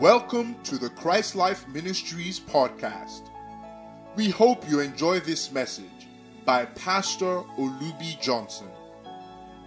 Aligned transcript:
Welcome 0.00 0.56
to 0.62 0.78
the 0.78 0.88
Christ 0.88 1.36
Life 1.36 1.68
Ministries 1.68 2.40
podcast. 2.40 3.28
We 4.16 4.30
hope 4.30 4.66
you 4.66 4.80
enjoy 4.80 5.20
this 5.20 5.52
message 5.52 6.08
by 6.46 6.64
Pastor 6.64 7.42
Olubi 7.58 8.18
Johnson. 8.18 8.68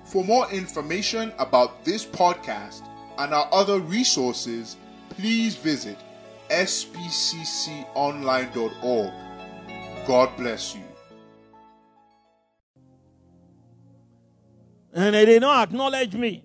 For 0.05 0.23
more 0.23 0.49
information 0.49 1.31
about 1.38 1.85
this 1.85 2.04
podcast 2.04 2.81
and 3.20 3.31
our 3.31 3.48
other 3.52 3.80
resources, 3.80 4.75
please 5.09 5.55
visit 5.55 5.99
spcconline.org. 6.50 9.13
God 10.07 10.36
bless 10.36 10.73
you. 10.73 10.81
And 14.93 15.13
they 15.13 15.26
did 15.26 15.43
not 15.43 15.70
acknowledge 15.70 16.15
me. 16.15 16.43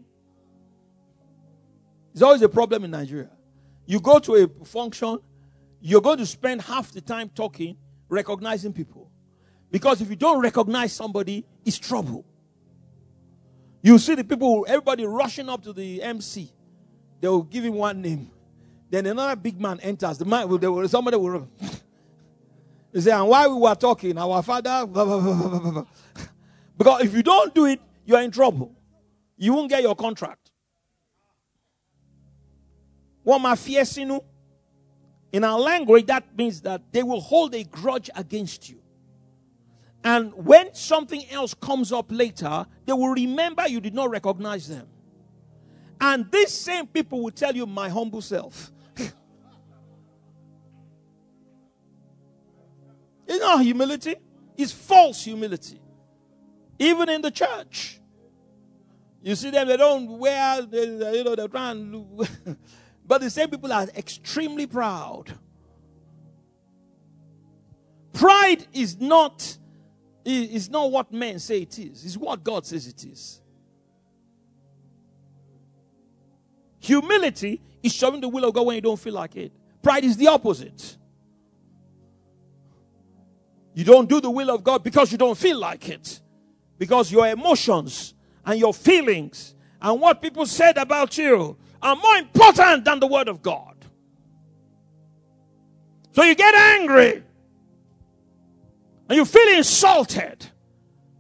It's 2.12 2.20
always 2.20 2.42
a 2.42 2.50
problem 2.50 2.84
in 2.84 2.90
Nigeria. 2.90 3.30
You 3.88 4.00
go 4.00 4.18
to 4.18 4.34
a 4.34 4.64
function, 4.66 5.18
you're 5.80 6.02
going 6.02 6.18
to 6.18 6.26
spend 6.26 6.60
half 6.60 6.92
the 6.92 7.00
time 7.00 7.30
talking, 7.30 7.74
recognizing 8.10 8.74
people. 8.74 9.10
Because 9.70 10.02
if 10.02 10.10
you 10.10 10.16
don't 10.16 10.40
recognize 10.40 10.92
somebody, 10.92 11.46
it's 11.64 11.78
trouble. 11.78 12.26
You 13.80 13.98
see 13.98 14.14
the 14.14 14.24
people, 14.24 14.66
everybody 14.68 15.06
rushing 15.06 15.48
up 15.48 15.62
to 15.62 15.72
the 15.72 16.02
MC. 16.02 16.52
They 17.22 17.28
will 17.28 17.44
give 17.44 17.64
him 17.64 17.74
one 17.76 18.02
name. 18.02 18.30
Then 18.90 19.06
another 19.06 19.36
big 19.36 19.58
man 19.58 19.80
enters. 19.80 20.18
The 20.18 20.26
man, 20.26 20.46
will, 20.50 20.86
somebody 20.86 21.16
will. 21.16 21.48
Say, 22.94 23.10
and 23.10 23.26
while 23.26 23.54
we 23.54 23.62
were 23.62 23.74
talking, 23.74 24.18
our 24.18 24.42
father. 24.42 24.86
Blah, 24.92 25.04
blah, 25.04 25.70
blah, 25.70 25.84
because 26.76 27.04
if 27.04 27.14
you 27.14 27.22
don't 27.22 27.54
do 27.54 27.64
it, 27.64 27.80
you're 28.04 28.20
in 28.20 28.32
trouble. 28.32 28.74
You 29.38 29.54
won't 29.54 29.70
get 29.70 29.82
your 29.82 29.96
contract. 29.96 30.47
In 35.32 35.44
our 35.44 35.58
language, 35.58 36.06
that 36.06 36.36
means 36.36 36.62
that 36.62 36.92
they 36.92 37.02
will 37.02 37.20
hold 37.20 37.54
a 37.54 37.62
grudge 37.64 38.08
against 38.16 38.70
you. 38.70 38.80
And 40.02 40.32
when 40.32 40.74
something 40.74 41.28
else 41.30 41.52
comes 41.52 41.92
up 41.92 42.06
later, 42.08 42.64
they 42.86 42.92
will 42.92 43.10
remember 43.10 43.68
you 43.68 43.80
did 43.80 43.94
not 43.94 44.08
recognize 44.10 44.68
them. 44.68 44.86
And 46.00 46.30
these 46.30 46.52
same 46.52 46.86
people 46.86 47.22
will 47.22 47.32
tell 47.32 47.54
you, 47.54 47.66
my 47.66 47.88
humble 47.88 48.22
self. 48.22 48.70
it's 48.96 49.12
not 53.28 53.62
humility, 53.62 54.14
it's 54.56 54.72
false 54.72 55.24
humility. 55.24 55.80
Even 56.78 57.08
in 57.08 57.20
the 57.20 57.30
church. 57.30 58.00
You 59.20 59.34
see 59.34 59.50
them, 59.50 59.66
they 59.66 59.76
don't 59.76 60.18
wear, 60.18 60.62
they, 60.62 61.16
you 61.18 61.24
know, 61.24 61.34
they're 61.34 61.48
trying 61.48 61.90
But 63.08 63.22
the 63.22 63.30
same 63.30 63.48
people 63.48 63.72
are 63.72 63.88
extremely 63.96 64.66
proud. 64.66 65.32
Pride 68.12 68.66
is 68.74 69.00
not 69.00 69.56
is 70.24 70.68
not 70.68 70.92
what 70.92 71.10
men 71.10 71.38
say 71.38 71.62
it 71.62 71.78
is. 71.78 72.04
It's 72.04 72.18
what 72.18 72.44
God 72.44 72.66
says 72.66 72.86
it 72.86 73.02
is. 73.04 73.40
Humility 76.80 77.62
is 77.82 77.94
showing 77.94 78.20
the 78.20 78.28
will 78.28 78.44
of 78.44 78.52
God 78.52 78.66
when 78.66 78.76
you 78.76 78.82
don't 78.82 79.00
feel 79.00 79.14
like 79.14 79.36
it. 79.36 79.52
Pride 79.82 80.04
is 80.04 80.18
the 80.18 80.26
opposite. 80.26 80.98
You 83.72 83.84
don't 83.84 84.08
do 84.08 84.20
the 84.20 84.30
will 84.30 84.50
of 84.50 84.62
God 84.62 84.84
because 84.84 85.10
you 85.10 85.16
don't 85.16 85.38
feel 85.38 85.58
like 85.58 85.88
it. 85.88 86.20
Because 86.76 87.10
your 87.10 87.26
emotions 87.26 88.12
and 88.44 88.60
your 88.60 88.74
feelings 88.74 89.54
and 89.80 89.98
what 89.98 90.20
people 90.20 90.44
said 90.44 90.76
about 90.76 91.16
you 91.16 91.56
are 91.82 91.96
more 91.96 92.16
important 92.16 92.84
than 92.84 93.00
the 93.00 93.06
Word 93.06 93.28
of 93.28 93.42
God. 93.42 93.74
So 96.12 96.22
you 96.24 96.34
get 96.34 96.54
angry 96.54 97.22
and 99.08 99.16
you 99.16 99.24
feel 99.24 99.56
insulted. 99.56 100.46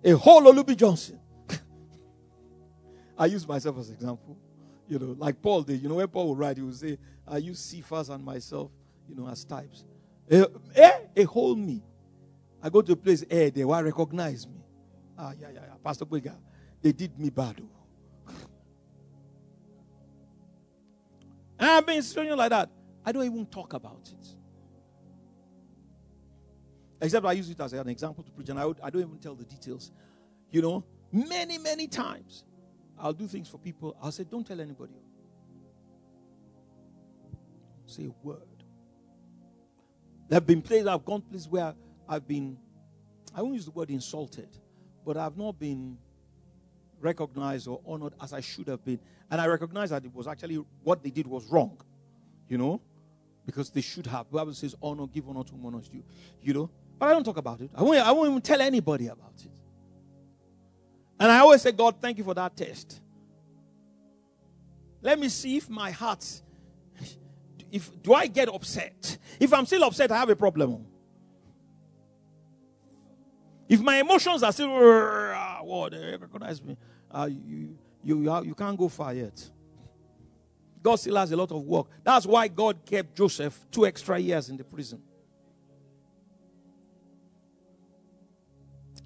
A 0.04 0.12
whole 0.12 0.42
Olubi 0.42 0.76
Johnson. 0.76 1.18
I 3.18 3.26
use 3.26 3.46
myself 3.46 3.78
as 3.78 3.90
example. 3.90 4.36
You 4.88 4.98
know, 4.98 5.16
like 5.18 5.40
Paul 5.42 5.62
did. 5.62 5.82
You 5.82 5.88
know, 5.88 5.96
when 5.96 6.08
Paul 6.08 6.30
would 6.30 6.38
write, 6.38 6.56
he 6.56 6.62
would 6.62 6.76
say, 6.76 6.98
I 7.26 7.38
use 7.38 7.58
Cephas 7.58 8.08
and 8.08 8.24
myself, 8.24 8.70
you 9.08 9.14
know, 9.14 9.28
as 9.28 9.44
types. 9.44 9.84
Eh, 10.30 10.44
eh, 10.74 10.98
a 11.16 11.24
whole 11.24 11.54
me. 11.54 11.82
I 12.62 12.70
go 12.70 12.82
to 12.82 12.92
a 12.92 12.96
place, 12.96 13.24
eh, 13.30 13.50
they 13.50 13.64
will 13.64 13.82
recognize 13.82 14.46
me. 14.46 14.64
Ah, 15.16 15.32
yeah, 15.38 15.48
yeah, 15.52 15.60
yeah. 15.66 15.74
Pastor 15.82 16.04
Bega, 16.04 16.36
they 16.82 16.92
did 16.92 17.18
me 17.18 17.30
bad. 17.30 17.60
Oh. 17.60 17.77
I've 21.68 21.86
been 21.86 22.02
you 22.02 22.36
like 22.36 22.50
that. 22.50 22.70
I 23.04 23.12
don't 23.12 23.24
even 23.24 23.46
talk 23.46 23.72
about 23.72 24.10
it. 24.12 24.28
Except 27.00 27.24
I 27.24 27.32
use 27.32 27.48
it 27.48 27.60
as 27.60 27.72
an 27.72 27.88
example 27.88 28.24
to 28.24 28.30
preach, 28.32 28.48
and 28.48 28.58
I, 28.58 28.66
would, 28.66 28.78
I 28.82 28.90
don't 28.90 29.02
even 29.02 29.18
tell 29.18 29.34
the 29.34 29.44
details. 29.44 29.92
You 30.50 30.62
know, 30.62 30.84
many, 31.12 31.58
many 31.58 31.86
times 31.86 32.44
I'll 32.98 33.12
do 33.12 33.28
things 33.28 33.48
for 33.48 33.58
people. 33.58 33.96
I'll 34.02 34.12
say, 34.12 34.24
don't 34.24 34.46
tell 34.46 34.60
anybody. 34.60 34.94
Say 37.86 38.06
a 38.06 38.26
word. 38.26 38.42
There 40.28 40.36
have 40.36 40.46
been 40.46 40.60
places 40.60 40.86
I've 40.88 41.04
gone 41.04 41.22
places 41.22 41.48
where 41.48 41.74
I've 42.08 42.26
been, 42.26 42.58
I 43.34 43.42
won't 43.42 43.54
use 43.54 43.64
the 43.64 43.70
word 43.70 43.90
insulted, 43.90 44.48
but 45.06 45.16
I've 45.16 45.36
not 45.36 45.58
been 45.58 45.96
recognized 47.00 47.68
or 47.68 47.80
honored 47.86 48.14
as 48.20 48.32
I 48.32 48.40
should 48.40 48.68
have 48.68 48.84
been. 48.84 48.98
And 49.30 49.40
I 49.40 49.46
recognize 49.46 49.90
that 49.90 50.04
it 50.04 50.14
was 50.14 50.26
actually 50.26 50.62
what 50.82 51.02
they 51.02 51.10
did 51.10 51.26
was 51.26 51.46
wrong, 51.46 51.78
you 52.48 52.58
know, 52.58 52.80
because 53.46 53.70
they 53.70 53.80
should 53.80 54.06
have. 54.06 54.26
The 54.30 54.36
Bible 54.36 54.54
says, 54.54 54.74
honor, 54.82 55.06
give 55.06 55.28
honor 55.28 55.44
to 55.44 55.52
whom 55.52 55.66
honor 55.66 55.80
you, 55.92 56.02
you 56.42 56.54
know. 56.54 56.70
But 56.98 57.10
I 57.10 57.12
don't 57.12 57.24
talk 57.24 57.36
about 57.36 57.60
it. 57.60 57.70
I 57.74 57.82
won't, 57.82 57.98
I 57.98 58.12
won't 58.12 58.30
even 58.30 58.42
tell 58.42 58.60
anybody 58.60 59.06
about 59.06 59.32
it. 59.38 59.50
And 61.20 61.30
I 61.30 61.38
always 61.38 61.62
say, 61.62 61.72
God, 61.72 61.96
thank 62.00 62.18
you 62.18 62.24
for 62.24 62.34
that 62.34 62.56
test. 62.56 63.00
Let 65.00 65.18
me 65.18 65.28
see 65.28 65.56
if 65.56 65.68
my 65.68 65.90
heart, 65.90 66.24
if 67.70 68.02
do 68.02 68.14
I 68.14 68.26
get 68.26 68.48
upset? 68.48 69.18
If 69.38 69.52
I'm 69.52 69.66
still 69.66 69.84
upset, 69.84 70.10
I 70.10 70.18
have 70.18 70.30
a 70.30 70.36
problem. 70.36 70.86
If 73.68 73.80
my 73.80 73.98
emotions 73.98 74.42
are 74.42 74.52
still, 74.52 74.70
what, 75.64 75.92
they 75.92 76.16
recognize 76.16 76.62
me, 76.62 76.76
uh, 77.10 77.28
you, 77.30 77.76
you, 78.02 78.42
you, 78.44 78.54
can't 78.54 78.78
go 78.78 78.88
far 78.88 79.14
yet. 79.14 79.50
God 80.82 80.96
still 80.96 81.16
has 81.16 81.32
a 81.32 81.36
lot 81.36 81.50
of 81.50 81.62
work. 81.62 81.86
That's 82.04 82.26
why 82.26 82.48
God 82.48 82.84
kept 82.84 83.16
Joseph 83.16 83.66
two 83.70 83.86
extra 83.86 84.18
years 84.18 84.48
in 84.48 84.56
the 84.56 84.64
prison. 84.64 85.02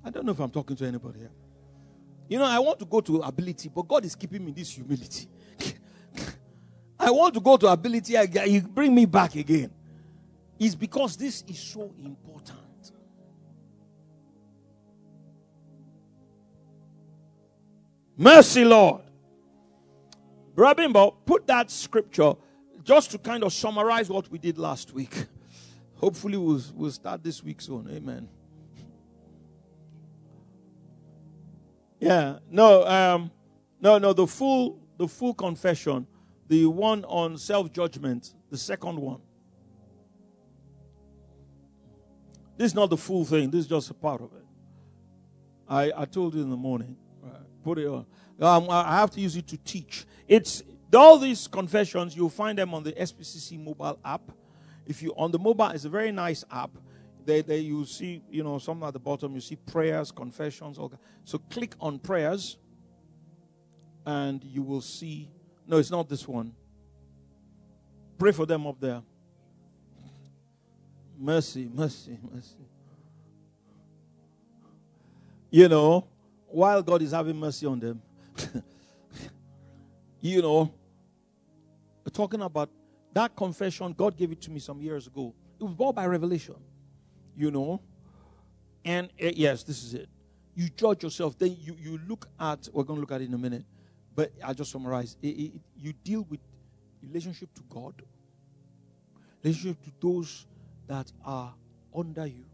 I 0.05 0.11
don't 0.11 0.27
know 0.27 0.33
if 0.33 0.41
I'm 0.41 0.51
talking 0.51 0.77
to 0.77 0.87
anybody 0.87 1.21
here. 1.21 1.31
You 2.29 2.39
know, 2.39 2.45
I 2.45 2.59
want 2.59 2.79
to 2.79 2.85
go 2.85 3.01
to 3.01 3.21
ability, 3.21 3.69
but 3.69 3.87
God 3.87 4.05
is 4.05 4.15
keeping 4.15 4.45
me 4.45 4.53
this 4.53 4.75
humility. 4.75 5.29
I 6.99 7.11
want 7.11 7.35
to 7.35 7.41
go 7.41 7.57
to 7.57 7.67
ability, 7.69 8.15
you 8.47 8.63
bring 8.63 8.95
me 8.95 9.07
back 9.07 9.35
again. 9.35 9.71
It's 10.59 10.75
because 10.75 11.17
this 11.17 11.43
is 11.47 11.59
so 11.59 11.93
important. 12.05 12.62
Mercy, 18.23 18.65
Lord. 18.65 19.03
Brabimbo, 20.55 21.17
put 21.27 21.45
that 21.49 21.73
scripture 21.73 22.35
just 22.85 23.11
to 23.11 23.19
kind 23.19 23.43
of 23.43 23.53
summarize 23.53 24.09
what 24.09 24.31
we 24.31 24.39
did 24.39 24.59
last 24.59 24.93
week. 24.93 25.27
Hopefully, 25.97 26.37
we'll, 26.37 26.63
we'll 26.77 26.93
start 26.93 27.25
this 27.25 27.43
week 27.43 27.61
soon. 27.61 27.91
Amen. 27.91 28.29
Yeah, 31.99 32.39
no, 32.49 32.87
um, 32.87 33.33
no, 33.81 33.99
no. 33.99 34.13
The 34.13 34.29
full, 34.29 34.79
the 34.99 35.09
full 35.09 35.35
confession, 35.35 36.07
the 36.47 36.67
one 36.67 37.05
on 37.07 37.37
self 37.37 37.73
judgment, 37.73 38.35
the 38.51 38.59
second 38.59 39.01
one. 39.01 39.21
This 42.57 42.67
is 42.67 42.75
not 42.77 42.89
the 42.89 42.97
full 42.97 43.25
thing. 43.25 43.51
This 43.51 43.63
is 43.63 43.67
just 43.67 43.91
a 43.91 43.95
part 43.95 44.21
of 44.21 44.33
it. 44.33 44.45
I, 45.69 45.91
I 45.97 46.05
told 46.05 46.37
you 46.37 46.43
in 46.43 46.51
the 46.51 46.57
morning 46.57 46.97
put 47.63 47.79
it 47.79 47.87
on. 47.87 48.07
Um, 48.43 48.67
I 48.69 48.97
have 48.97 49.11
to 49.13 49.21
use 49.21 49.37
it 49.37 49.47
to 49.49 49.57
teach. 49.59 50.05
It's 50.27 50.63
all 50.95 51.17
these 51.19 51.47
confessions. 51.47 52.17
You'll 52.17 52.29
find 52.29 52.59
them 52.59 52.75
on 52.75 52.83
the 52.83 52.93
SPCC 52.93 53.63
mobile 53.63 53.99
app. 54.05 54.33
If 54.85 55.01
you 55.01 55.15
on 55.17 55.31
the 55.31 55.39
mobile, 55.39 55.69
it's 55.69 55.85
a 55.85 55.89
very 55.89 56.11
nice 56.11 56.45
app. 56.51 56.71
There, 57.25 57.43
there 57.43 57.59
you 57.59 57.85
see, 57.85 58.21
you 58.29 58.43
know, 58.43 58.59
something 58.59 58.87
at 58.87 58.93
the 58.93 58.99
bottom. 58.99 59.35
You 59.35 59.41
see 59.41 59.55
prayers, 59.55 60.11
confessions. 60.11 60.77
All 60.77 60.93
so 61.25 61.39
click 61.39 61.77
on 61.81 62.01
prayers, 62.01 62.57
and 64.05 64.43
you 64.43 64.63
will 64.63 64.81
see. 64.81 65.31
No, 65.69 65.77
it's 65.77 65.91
not 65.93 66.09
this 66.09 66.27
one. 66.27 66.53
Pray 68.19 68.33
for 68.33 68.45
them 68.45 68.67
up 68.67 68.81
there. 68.81 69.03
Mercy, 71.17 71.71
mercy, 71.73 72.19
mercy. 72.33 72.57
You 75.49 75.69
know, 75.69 76.09
while 76.49 76.83
God 76.83 77.03
is 77.03 77.13
having 77.13 77.37
mercy 77.37 77.67
on 77.67 77.79
them, 77.79 78.03
you 80.21 80.43
know, 80.43 80.73
talking 82.13 82.43
about 82.43 82.71
That 83.15 83.37
confession, 83.37 83.93
God 83.93 84.17
gave 84.17 84.33
it 84.33 84.41
to 84.43 84.51
me 84.51 84.59
some 84.59 84.81
years 84.81 85.07
ago. 85.07 85.35
It 85.61 85.65
was 85.65 85.75
brought 85.75 85.95
by 85.95 86.07
revelation, 86.07 86.57
you 87.37 87.51
know. 87.51 87.81
And 88.85 89.11
uh, 89.23 89.31
yes, 89.35 89.63
this 89.63 89.85
is 89.85 89.95
it. 89.95 90.09
You 90.55 90.69
judge 90.71 91.03
yourself, 91.03 91.39
then 91.39 91.57
you, 91.61 91.77
you 91.79 92.01
look 92.09 92.27
at, 92.41 92.69
we're 92.73 92.85
going 92.85 92.97
to 92.97 93.01
look 93.01 93.13
at 93.13 93.21
it 93.21 93.29
in 93.29 93.35
a 93.35 93.39
minute, 93.39 93.65
but 94.15 94.33
I'll 94.43 94.55
just 94.55 94.71
summarize. 94.71 95.17
It, 95.23 95.29
it, 95.29 95.53
you 95.77 95.93
deal 95.93 96.27
with 96.29 96.41
relationship 97.03 97.53
to 97.55 97.63
God, 97.69 98.03
relationship 99.43 99.83
to 99.83 99.93
those 100.01 100.47
that 100.87 101.13
are 101.25 101.55
under 101.95 102.27
you, 102.27 102.45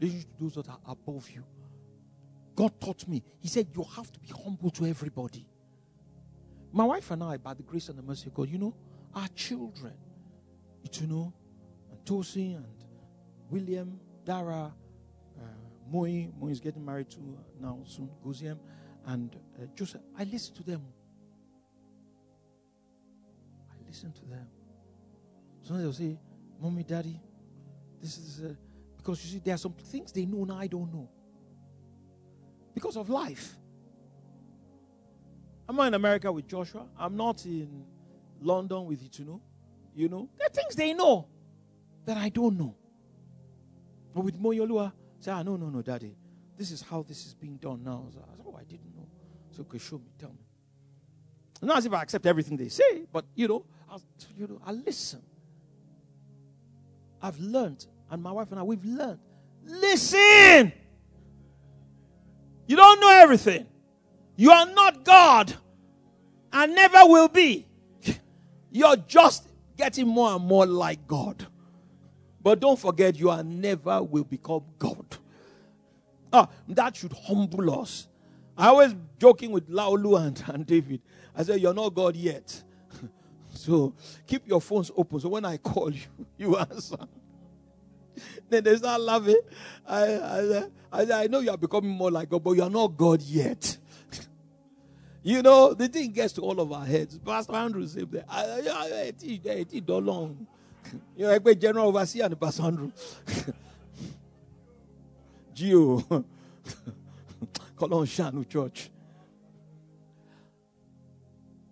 relationship 0.00 0.36
to 0.38 0.44
those 0.44 0.54
that 0.54 0.68
are 0.68 0.80
above 0.86 1.28
you. 1.30 1.44
God 2.56 2.80
taught 2.80 3.06
me. 3.06 3.22
He 3.38 3.48
said, 3.48 3.68
You 3.74 3.84
have 3.94 4.10
to 4.10 4.18
be 4.18 4.28
humble 4.28 4.70
to 4.70 4.86
everybody. 4.86 5.46
My 6.72 6.84
wife 6.84 7.10
and 7.10 7.22
I, 7.22 7.36
by 7.36 7.54
the 7.54 7.62
grace 7.62 7.88
and 7.90 7.98
the 7.98 8.02
mercy 8.02 8.28
of 8.28 8.34
God, 8.34 8.48
you 8.48 8.58
know, 8.58 8.74
our 9.14 9.28
children, 9.28 9.94
you 10.82 11.06
know, 11.06 11.32
and 11.90 12.00
Tosin 12.04 12.56
and 12.56 12.66
William, 13.50 14.00
Dara, 14.24 14.72
uh, 15.38 15.42
Moi, 15.88 16.28
Moi 16.38 16.48
is 16.48 16.58
getting 16.58 16.84
married 16.84 17.10
to 17.10 17.18
uh, 17.18 17.42
now 17.60 17.78
soon, 17.84 18.08
Goziem, 18.24 18.58
and 19.06 19.36
uh, 19.60 19.66
Joseph. 19.74 20.00
I 20.18 20.24
listen 20.24 20.54
to 20.54 20.62
them. 20.62 20.82
I 23.70 23.86
listen 23.86 24.12
to 24.12 24.24
them. 24.24 24.46
Sometimes 25.62 25.82
they'll 25.82 26.08
say, 26.08 26.18
Mommy, 26.60 26.84
Daddy, 26.84 27.20
this 28.00 28.16
is 28.16 28.42
uh, 28.44 28.54
because 28.96 29.22
you 29.24 29.30
see, 29.32 29.42
there 29.44 29.54
are 29.54 29.58
some 29.58 29.72
things 29.72 30.10
they 30.10 30.24
know 30.24 30.42
and 30.42 30.52
I 30.52 30.66
don't 30.66 30.92
know 30.92 31.10
because 32.76 32.98
of 32.98 33.08
life. 33.08 33.56
I'm 35.66 35.76
not 35.76 35.86
in 35.86 35.94
America 35.94 36.30
with 36.30 36.46
Joshua. 36.46 36.86
I'm 36.98 37.16
not 37.16 37.46
in 37.46 37.86
London 38.42 38.84
with 38.84 39.00
Ituno. 39.02 39.40
You 39.94 40.10
know, 40.10 40.28
there 40.36 40.46
are 40.46 40.50
things 40.50 40.76
they 40.76 40.92
know 40.92 41.26
that 42.04 42.18
I 42.18 42.28
don't 42.28 42.58
know. 42.58 42.76
But 44.14 44.24
with 44.24 44.38
Moyolua, 44.38 44.92
say, 45.20 45.30
ah, 45.30 45.42
no, 45.42 45.56
no, 45.56 45.70
no, 45.70 45.80
daddy. 45.80 46.14
This 46.58 46.70
is 46.70 46.82
how 46.82 47.02
this 47.02 47.24
is 47.24 47.32
being 47.32 47.56
done 47.56 47.82
now. 47.82 48.08
So 48.12 48.20
I 48.30 48.36
said, 48.36 48.44
oh, 48.46 48.54
I 48.60 48.64
didn't 48.64 48.94
know. 48.94 49.08
So, 49.52 49.62
okay, 49.62 49.78
show 49.78 49.96
me, 49.96 50.10
tell 50.18 50.28
me. 50.28 50.44
Not 51.62 51.78
as 51.78 51.86
if 51.86 51.94
I 51.94 52.02
accept 52.02 52.26
everything 52.26 52.58
they 52.58 52.68
say, 52.68 53.06
but 53.10 53.24
you 53.34 53.48
know, 53.48 53.64
i 53.90 53.96
you 54.36 54.46
know, 54.46 54.60
I 54.66 54.72
listen. 54.72 55.22
I've 57.22 57.38
learned, 57.40 57.86
and 58.10 58.22
my 58.22 58.32
wife 58.32 58.50
and 58.50 58.60
I, 58.60 58.62
we've 58.62 58.84
learned. 58.84 59.20
Listen. 59.64 60.74
You 62.66 62.76
don't 62.76 63.00
know 63.00 63.10
everything. 63.10 63.66
You 64.36 64.50
are 64.50 64.66
not 64.66 65.04
God 65.04 65.54
and 66.52 66.74
never 66.74 66.98
will 67.04 67.28
be. 67.28 67.66
You're 68.70 68.96
just 68.96 69.48
getting 69.76 70.08
more 70.08 70.34
and 70.34 70.44
more 70.44 70.66
like 70.66 71.06
God. 71.06 71.46
But 72.42 72.60
don't 72.60 72.78
forget, 72.78 73.18
you 73.18 73.30
are 73.30 73.42
never 73.42 74.02
will 74.02 74.24
become 74.24 74.64
God. 74.78 75.04
Ah, 76.32 76.48
that 76.68 76.96
should 76.96 77.12
humble 77.12 77.80
us. 77.80 78.08
I 78.56 78.72
was 78.72 78.94
joking 79.18 79.50
with 79.50 79.68
Laulu 79.68 80.24
and, 80.24 80.42
and 80.46 80.66
David. 80.66 81.02
I 81.34 81.42
said, 81.42 81.60
You're 81.60 81.74
not 81.74 81.94
God 81.94 82.16
yet. 82.16 82.62
so 83.52 83.94
keep 84.26 84.46
your 84.46 84.60
phones 84.60 84.90
open. 84.96 85.20
So 85.20 85.28
when 85.28 85.44
I 85.44 85.56
call 85.56 85.92
you, 85.92 86.02
you 86.38 86.56
answer. 86.56 86.96
Then 88.48 88.64
they 88.64 88.76
start 88.76 89.00
laughing. 89.00 89.40
I, 89.86 90.02
I, 90.02 90.64
I, 90.92 91.22
I 91.22 91.26
know 91.26 91.40
you 91.40 91.50
are 91.50 91.56
becoming 91.56 91.90
more 91.90 92.10
like 92.10 92.28
God, 92.28 92.42
but 92.42 92.52
you 92.52 92.62
are 92.62 92.70
not 92.70 92.96
God 92.96 93.22
yet. 93.22 93.76
you 95.22 95.42
know, 95.42 95.74
the 95.74 95.88
thing 95.88 96.12
gets 96.12 96.32
to 96.34 96.42
all 96.42 96.60
of 96.60 96.72
our 96.72 96.84
heads. 96.84 97.18
Pastor 97.18 97.54
Andrew 97.54 97.86
said 97.86 98.10
that. 98.12 98.26
I, 98.28 99.12
long. 99.88 100.46
You 101.16 101.26
know, 101.26 101.54
General 101.54 101.88
Overseer 101.88 102.24
and 102.24 102.40
Pastor 102.40 102.62
Andrew. 102.64 102.92
Geo. 105.54 106.00
Call 107.76 107.94
on 107.94 108.06
Shanu 108.06 108.48
Church. 108.48 108.90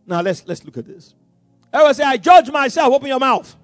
Now 0.06 0.20
let's 0.20 0.46
let's 0.46 0.64
look 0.64 0.76
at 0.76 0.86
this. 0.86 1.14
I 1.72 1.82
will 1.82 1.94
say, 1.94 2.04
I 2.04 2.16
judge 2.16 2.50
myself. 2.50 2.92
Open 2.92 3.08
your 3.08 3.18
mouth. 3.18 3.56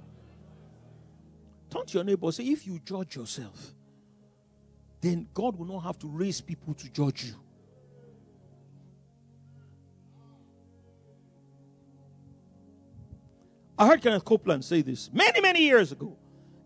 Turn 1.70 1.86
to 1.86 1.94
your 1.94 2.04
neighbor 2.04 2.30
say, 2.32 2.44
if 2.44 2.66
you 2.66 2.80
judge 2.84 3.16
yourself, 3.16 3.74
then 5.00 5.28
God 5.32 5.56
will 5.56 5.66
not 5.66 5.80
have 5.80 5.98
to 6.00 6.08
raise 6.08 6.40
people 6.40 6.74
to 6.74 6.90
judge 6.90 7.24
you. 7.24 7.34
I 13.78 13.86
heard 13.86 14.02
Kenneth 14.02 14.24
Copeland 14.26 14.62
say 14.62 14.82
this 14.82 15.10
many, 15.10 15.40
many 15.40 15.62
years 15.62 15.90
ago. 15.90 16.18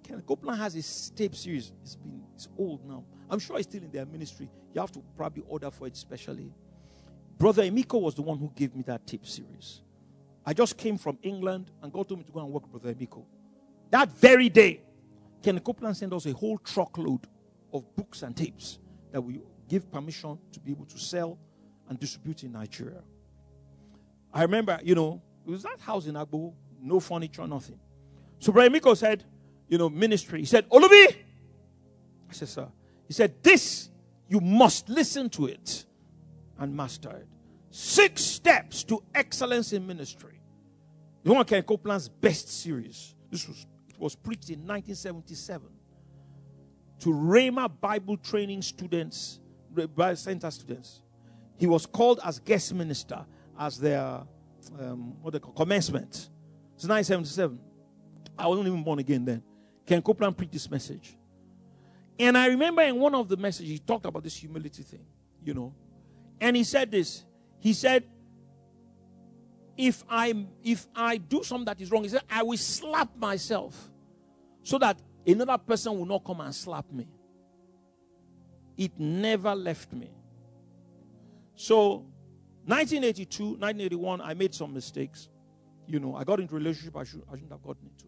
Kenneth 0.03 0.27
Copeland 0.27 0.59
has 0.59 0.75
his 0.75 1.13
tape 1.15 1.37
series. 1.37 1.71
It's 1.83 1.95
been 1.95 2.25
it's 2.35 2.49
old 2.59 2.85
now. 2.85 3.05
I'm 3.31 3.39
sure 3.39 3.57
it's 3.57 3.69
still 3.69 3.85
in 3.85 3.91
their 3.93 4.05
ministry. 4.05 4.51
You 4.73 4.81
have 4.81 4.91
to 4.93 5.03
probably 5.17 5.45
order 5.47 5.71
for 5.71 5.87
it 5.87 5.97
specially. 5.97 6.53
Brother 7.39 7.63
Emiko 7.63 8.01
was 8.01 8.17
the 8.17 8.23
one 8.23 8.39
who 8.39 8.51
gave 8.57 8.75
me 8.75 8.83
that 8.89 9.07
tape 9.07 9.27
series. 9.27 9.83
I 10.45 10.53
just 10.53 10.77
came 10.77 10.99
from 10.99 11.19
England 11.23 11.71
and 11.83 11.93
God 11.93 12.09
told 12.09 12.19
me 12.19 12.27
to 12.27 12.33
go 12.33 12.41
and 12.41 12.51
work 12.51 12.65
with 12.65 12.83
Brother 12.83 12.95
Emiko. 12.95 13.25
That 13.91 14.11
very 14.11 14.49
day, 14.49 14.83
Ken 15.45 15.61
Copeland 15.61 15.95
sent 15.95 16.11
us 16.15 16.25
a 16.25 16.33
whole 16.33 16.57
truckload 16.57 17.27
of 17.71 17.95
books 17.97 18.23
and 18.23 18.35
tapes 18.35 18.79
that 19.13 19.21
we 19.21 19.43
give 19.69 19.93
permission 19.93 20.39
to 20.53 20.59
be 20.59 20.71
able 20.73 20.87
to 20.87 20.99
sell 20.99 21.39
and 21.91 22.01
distribute 22.01 22.45
in 22.45 22.53
Nigeria. 22.53 23.03
I 24.33 24.41
remember, 24.41 24.81
you 24.83 24.95
know, 24.95 25.21
it 25.47 25.51
was 25.51 25.63
that 25.65 25.79
house 25.81 26.07
in 26.07 26.15
Agbo, 26.15 26.55
no 26.81 26.99
furniture, 26.99 27.47
nothing. 27.47 27.79
So 28.39 28.53
Brian 28.53 28.73
Miko 28.73 28.95
said, 28.95 29.23
you 29.69 29.77
know, 29.77 29.91
ministry. 29.91 30.41
He 30.41 30.47
said, 30.47 30.67
Olubi. 30.71 31.15
I 32.31 32.33
said, 32.33 32.49
sir. 32.49 32.69
He 33.07 33.13
said, 33.13 33.43
this, 33.43 33.91
you 34.27 34.41
must 34.41 34.89
listen 34.89 35.29
to 35.31 35.47
it 35.47 35.85
and 36.59 36.75
master 36.75 37.11
it. 37.11 37.29
Six 37.71 38.25
steps 38.25 38.83
to 38.85 39.03
excellence 39.15 39.75
in 39.75 39.87
ministry. 39.87 40.41
You 41.23 41.35
want 41.35 41.49
Ken 41.49 41.63
Copeland's 41.63 42.09
best 42.09 42.49
series. 42.49 43.15
This 43.31 43.47
was 43.47 43.67
was 43.99 44.15
preached 44.15 44.51
in 44.51 44.61
1977 44.61 45.69
to 47.01 47.09
Rhema 47.11 47.71
Bible 47.81 48.17
training 48.17 48.63
students, 48.63 49.41
Bible 49.71 50.17
center 50.17 50.51
students. 50.51 51.03
He 51.57 51.67
was 51.67 51.87
called 51.87 52.21
as 52.25 52.39
guest 52.39 52.75
minister 52.75 53.25
as 53.59 53.79
their 53.79 54.23
um, 54.79 55.17
what 55.23 55.33
they 55.33 55.39
call 55.39 55.53
commencement. 55.53 56.31
It's 56.75 56.89
1977. 56.89 57.59
I 58.39 58.49
wasn't 58.49 58.69
even 58.69 58.83
born 58.83 58.99
again 58.99 59.25
then. 59.25 59.43
Ken 59.87 60.03
Copeland 60.03 60.37
preached 60.37 60.53
this 60.53 60.71
message. 60.71 61.17
And 62.19 62.39
I 62.39 62.47
remember 62.47 62.83
in 62.83 62.99
one 62.99 63.15
of 63.15 63.29
the 63.29 63.37
messages, 63.37 63.71
he 63.71 63.79
talked 63.79 64.07
about 64.07 64.23
this 64.23 64.37
humility 64.37 64.83
thing, 64.83 65.05
you 65.43 65.55
know. 65.55 65.75
And 66.41 66.57
he 66.57 66.65
said 66.65 66.91
this. 66.91 67.25
He 67.59 67.73
said, 67.73 68.05
if 69.77 70.05
I 70.09 70.47
if 70.63 70.87
I 70.95 71.17
do 71.17 71.43
something 71.43 71.67
that 71.67 71.81
is 71.81 71.91
wrong, 71.91 72.03
he 72.03 72.09
said, 72.09 72.23
I 72.31 72.43
will 72.43 72.57
slap 72.57 73.17
myself 73.17 73.91
so 74.63 74.79
that 74.79 75.01
another 75.27 75.59
person 75.59 75.99
will 75.99 76.07
not 76.07 76.25
come 76.25 76.41
and 76.41 76.55
slap 76.55 76.91
me. 76.93 77.09
It 78.77 78.99
never 78.99 79.55
left 79.55 79.93
me. 79.93 80.11
So 81.57 82.07
1982, 82.67 83.45
1981, 83.45 84.21
I 84.21 84.35
made 84.35 84.55
some 84.55 84.73
mistakes. 84.73 85.29
You 85.87 86.01
know, 86.01 86.17
I 86.17 86.25
got 86.25 86.41
into 86.41 86.55
relationship 86.55 86.97
I, 86.97 87.05
should, 87.05 87.23
I 87.29 87.35
shouldn't 87.35 87.53
have 87.53 87.63
gotten 87.63 87.87
into. 87.87 88.07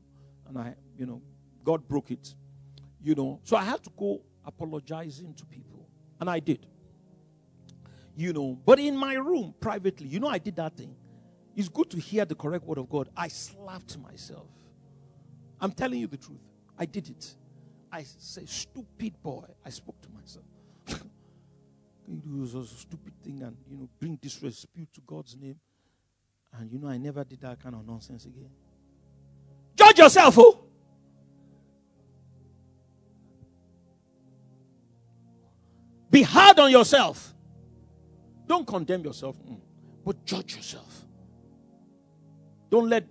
And 0.49 0.59
I, 0.59 0.75
you 0.99 1.07
know, 1.07 1.21
God 1.63 1.87
broke 1.87 2.11
it. 2.11 2.35
You 3.03 3.15
know, 3.15 3.41
so 3.45 3.57
I 3.57 3.65
had 3.65 3.83
to 3.85 3.91
go 3.97 4.23
apologizing 4.45 5.35
to 5.35 5.47
people. 5.47 5.87
And 6.21 6.31
I 6.31 6.41
did. 6.41 6.67
You 8.17 8.33
know, 8.33 8.59
but 8.65 8.79
in 8.81 8.97
my 8.97 9.15
room 9.15 9.55
privately, 9.61 10.09
you 10.09 10.21
know, 10.21 10.29
I 10.29 10.39
did 10.39 10.57
that 10.57 10.75
thing. 10.75 10.97
It's 11.57 11.71
good 11.71 11.89
to 11.91 11.99
hear 11.99 12.27
the 12.27 12.35
correct 12.35 12.65
word 12.67 12.77
of 12.77 12.91
God. 12.91 13.09
I 13.17 13.29
slapped 13.29 13.99
myself. 13.99 14.51
I'm 15.59 15.73
telling 15.73 15.99
you 15.99 16.07
the 16.07 16.19
truth. 16.19 16.43
I 16.79 16.85
did 16.85 17.09
it. 17.09 17.35
I 17.91 18.03
say, 18.03 18.45
stupid 18.45 19.15
boy. 19.23 19.47
I 19.65 19.71
spoke 19.71 19.97
to 20.03 20.09
myself. 20.11 20.45
you 22.07 22.17
do 22.19 22.43
a 22.43 22.65
stupid 22.67 23.15
thing 23.25 23.43
and 23.43 23.57
you 23.71 23.79
know 23.79 23.89
bring 23.99 24.17
disrespect 24.17 24.95
to 24.95 25.01
God's 25.07 25.35
name. 25.35 25.59
And 26.53 26.71
you 26.71 26.79
know, 26.79 26.89
I 26.89 26.99
never 26.99 27.25
did 27.25 27.41
that 27.41 27.63
kind 27.63 27.75
of 27.75 27.87
nonsense 27.87 28.27
again. 28.27 28.51
Judge 29.75 29.99
yourself, 29.99 30.39
oh. 30.39 30.63
Be 36.11 36.23
hard 36.23 36.59
on 36.59 36.71
yourself. 36.71 37.35
Don't 38.47 38.67
condemn 38.67 39.03
yourself, 39.03 39.37
mm, 39.39 39.59
but 40.05 40.25
judge 40.25 40.57
yourself. 40.57 41.06
Don't 42.71 42.89
let 42.89 43.05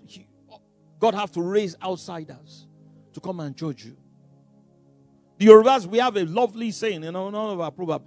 God 0.99 1.13
have 1.13 1.31
to 1.33 1.41
raise 1.41 1.75
outsiders 1.81 2.67
to 3.13 3.19
come 3.19 3.39
and 3.39 3.55
judge 3.55 3.85
you. 3.85 3.97
The 5.37 5.47
Yorubas, 5.47 5.85
we 5.85 5.97
have 5.99 6.15
a 6.17 6.25
lovely 6.25 6.71
saying 6.71 7.03
in 7.03 7.13
none 7.13 7.35
of 7.35 7.59
our 7.59 7.71
proverbs. 7.71 8.05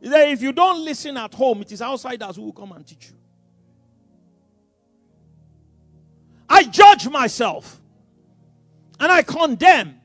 That 0.00 0.28
if 0.28 0.42
you 0.42 0.52
don't 0.52 0.84
listen 0.84 1.16
at 1.16 1.34
home, 1.34 1.62
it 1.62 1.72
is 1.72 1.82
outsiders 1.82 2.36
who 2.36 2.42
will 2.42 2.52
come 2.52 2.72
and 2.72 2.86
teach 2.86 3.10
you. 3.10 3.16
I 6.48 6.64
judge 6.64 7.08
myself 7.08 7.80
and 8.98 9.12
I 9.12 9.22
condemn 9.22 10.00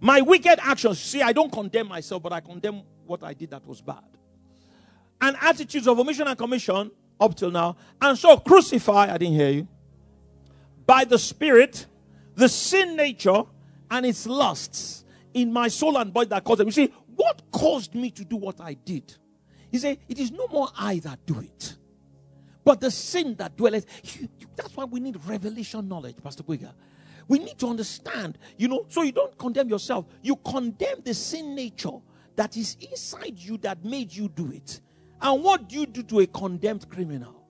my 0.00 0.20
wicked 0.20 0.58
actions. 0.60 1.00
See, 1.00 1.22
I 1.22 1.32
don't 1.32 1.50
condemn 1.50 1.88
myself, 1.88 2.22
but 2.22 2.32
I 2.32 2.40
condemn 2.40 2.82
what 3.06 3.22
I 3.22 3.32
did 3.32 3.50
that 3.50 3.66
was 3.66 3.80
bad. 3.80 4.04
And 5.20 5.36
attitudes 5.40 5.86
of 5.86 5.98
omission 5.98 6.26
and 6.26 6.36
commission 6.36 6.90
up 7.20 7.34
till 7.36 7.50
now. 7.50 7.76
And 8.00 8.18
so 8.18 8.36
crucify, 8.36 9.12
I 9.12 9.18
didn't 9.18 9.34
hear 9.34 9.50
you, 9.50 9.68
by 10.86 11.04
the 11.04 11.18
Spirit, 11.18 11.86
the 12.34 12.48
sin 12.48 12.96
nature 12.96 13.42
and 13.90 14.06
its 14.06 14.26
lusts 14.26 15.04
in 15.34 15.52
my 15.52 15.68
soul 15.68 15.98
and 15.98 16.12
body 16.12 16.28
that 16.28 16.44
caused 16.44 16.60
them. 16.60 16.68
You 16.68 16.72
see, 16.72 16.92
what 17.14 17.42
caused 17.50 17.94
me 17.94 18.10
to 18.12 18.24
do 18.24 18.36
what 18.36 18.60
I 18.60 18.74
did? 18.74 19.16
He 19.70 19.78
said, 19.78 19.98
It 20.08 20.18
is 20.18 20.30
no 20.30 20.46
more 20.48 20.68
I 20.78 20.98
that 21.00 21.24
do 21.26 21.40
it, 21.40 21.76
but 22.64 22.80
the 22.80 22.90
sin 22.90 23.34
that 23.36 23.56
dwelleth. 23.56 23.86
That's 24.56 24.76
why 24.76 24.84
we 24.84 25.00
need 25.00 25.18
revelation 25.26 25.88
knowledge, 25.88 26.16
Pastor 26.22 26.42
Guiga. 26.42 26.74
We 27.28 27.38
need 27.38 27.58
to 27.60 27.68
understand, 27.68 28.38
you 28.58 28.68
know, 28.68 28.84
so 28.88 29.02
you 29.02 29.12
don't 29.12 29.36
condemn 29.38 29.68
yourself. 29.68 30.06
You 30.22 30.36
condemn 30.36 31.00
the 31.04 31.14
sin 31.14 31.54
nature 31.54 31.98
that 32.36 32.56
is 32.56 32.76
inside 32.80 33.38
you 33.38 33.56
that 33.58 33.84
made 33.84 34.12
you 34.12 34.28
do 34.28 34.50
it. 34.50 34.80
And 35.20 35.42
what 35.42 35.68
do 35.68 35.76
you 35.76 35.86
do 35.86 36.02
to 36.02 36.20
a 36.20 36.26
condemned 36.26 36.88
criminal? 36.90 37.46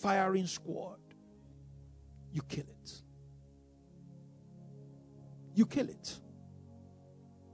Firing 0.00 0.46
squad. 0.46 0.98
You 2.32 2.42
kill 2.48 2.64
it. 2.64 3.02
You 5.54 5.66
kill 5.66 5.88
it. 5.88 6.18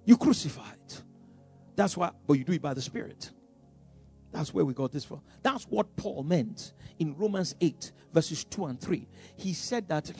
You 0.05 0.17
crucify 0.17 0.71
it. 0.73 1.03
That's 1.77 1.97
why, 1.97 2.11
but 2.27 2.35
you 2.35 2.45
do 2.45 2.53
it 2.53 2.63
by 2.63 2.75
the 2.75 2.81
Spirit. 2.81 3.31
That's 4.33 4.53
where 4.53 4.65
we 4.65 4.75
got 4.75 4.93
this 4.93 5.05
from. 5.05 5.23
That's 5.43 5.65
what 5.65 5.97
Paul 5.97 6.23
meant 6.23 6.73
in 6.99 7.17
Romans 7.17 7.55
8, 7.61 7.93
verses 8.13 8.45
2 8.45 8.67
and 8.67 8.81
3. 8.81 9.07
He 9.37 9.53
said 9.53 9.89
that, 9.89 10.11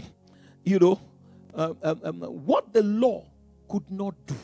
you 0.65 0.79
know, 0.79 1.00
uh, 1.55 1.75
um, 1.83 2.00
um, 2.05 2.21
what 2.21 2.73
the 2.73 2.83
law 2.83 3.25
could 3.69 3.91
not 3.91 4.15
do, 4.27 4.35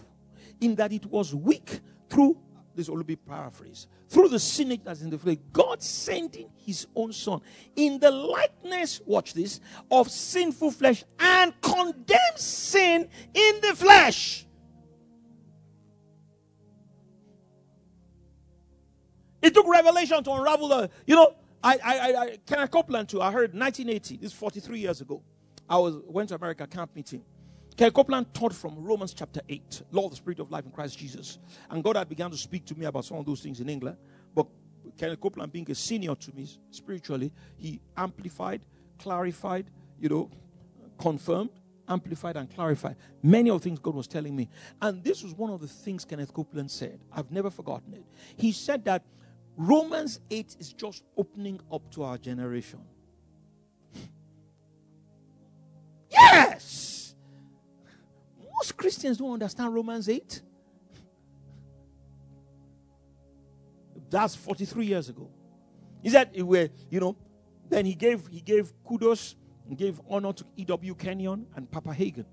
in 0.60 0.74
that 0.76 0.92
it 0.92 1.06
was 1.06 1.34
weak 1.34 1.80
through, 2.08 2.38
this 2.74 2.88
will 2.88 3.02
be 3.02 3.16
paraphrase, 3.16 3.86
through 4.08 4.28
the 4.28 4.38
sin 4.38 4.80
that's 4.84 5.02
in 5.02 5.10
the 5.10 5.18
flesh, 5.18 5.36
God 5.52 5.82
sending 5.82 6.50
his 6.56 6.86
own 6.94 7.12
son 7.12 7.40
in 7.76 7.98
the 7.98 8.10
likeness, 8.10 9.00
watch 9.06 9.34
this, 9.34 9.60
of 9.90 10.10
sinful 10.10 10.72
flesh 10.72 11.04
and 11.18 11.52
condemn 11.60 12.18
sin 12.36 13.08
in 13.34 13.60
the 13.60 13.74
flesh 13.74 14.46
It 19.44 19.52
took 19.52 19.68
revelation 19.68 20.24
to 20.24 20.32
unravel 20.32 20.68
the, 20.68 20.90
you 21.06 21.14
know, 21.14 21.34
I, 21.62 21.78
I, 21.84 21.98
I, 21.98 22.38
Kenneth 22.46 22.70
Copeland 22.70 23.10
too. 23.10 23.20
I 23.20 23.30
heard 23.30 23.52
1980, 23.52 24.16
this 24.16 24.32
is 24.32 24.38
43 24.38 24.78
years 24.78 25.02
ago. 25.02 25.22
I 25.68 25.76
was 25.76 25.96
went 26.06 26.30
to 26.30 26.36
America 26.36 26.66
camp 26.66 26.96
meeting. 26.96 27.22
Kenneth 27.76 27.94
Copeland 27.94 28.32
taught 28.32 28.54
from 28.54 28.76
Romans 28.76 29.12
chapter 29.12 29.40
8, 29.48 29.82
law 29.90 30.04
of 30.04 30.10
the 30.10 30.16
spirit 30.16 30.38
of 30.38 30.50
life 30.50 30.64
in 30.64 30.70
Christ 30.70 30.96
Jesus. 30.96 31.38
And 31.70 31.82
God 31.82 31.96
had 31.96 32.08
begun 32.08 32.30
to 32.30 32.36
speak 32.36 32.64
to 32.66 32.74
me 32.76 32.86
about 32.86 33.04
some 33.04 33.16
of 33.16 33.26
those 33.26 33.40
things 33.40 33.58
in 33.58 33.68
England. 33.68 33.96
But 34.32 34.46
Kenneth 34.96 35.20
Copeland 35.20 35.52
being 35.52 35.68
a 35.68 35.74
senior 35.74 36.14
to 36.14 36.32
me 36.34 36.46
spiritually, 36.70 37.32
he 37.56 37.80
amplified, 37.96 38.60
clarified, 38.98 39.66
you 39.98 40.08
know, 40.08 40.30
confirmed, 40.98 41.50
amplified, 41.88 42.36
and 42.36 42.48
clarified 42.54 42.94
many 43.22 43.50
of 43.50 43.60
the 43.60 43.64
things 43.64 43.80
God 43.80 43.96
was 43.96 44.06
telling 44.06 44.36
me. 44.36 44.48
And 44.80 45.02
this 45.02 45.24
was 45.24 45.34
one 45.34 45.50
of 45.50 45.60
the 45.60 45.66
things 45.66 46.04
Kenneth 46.04 46.32
Copeland 46.32 46.70
said. 46.70 47.00
I've 47.12 47.32
never 47.32 47.50
forgotten 47.50 47.94
it. 47.94 48.04
He 48.36 48.52
said 48.52 48.84
that 48.84 49.02
Romans 49.56 50.20
8 50.30 50.56
is 50.60 50.72
just 50.72 51.02
opening 51.16 51.60
up 51.72 51.90
to 51.92 52.04
our 52.04 52.18
generation. 52.18 52.80
Yes! 56.10 56.93
Christians 58.84 59.16
don't 59.16 59.32
understand 59.32 59.74
Romans 59.74 60.10
8. 60.10 60.42
That's 64.10 64.34
43 64.34 64.84
years 64.84 65.08
ago. 65.08 65.30
He 66.02 66.10
said, 66.10 66.30
were, 66.42 66.68
you 66.90 67.00
know, 67.00 67.16
then 67.70 67.86
he 67.86 67.94
gave 67.94 68.26
he 68.26 68.42
gave 68.42 68.74
kudos 68.86 69.36
and 69.66 69.78
gave 69.78 69.98
honor 70.06 70.34
to 70.34 70.44
E.W. 70.58 70.94
Kenyon 70.96 71.46
and 71.56 71.70
Papa 71.70 71.94
Hagin. 71.94 72.26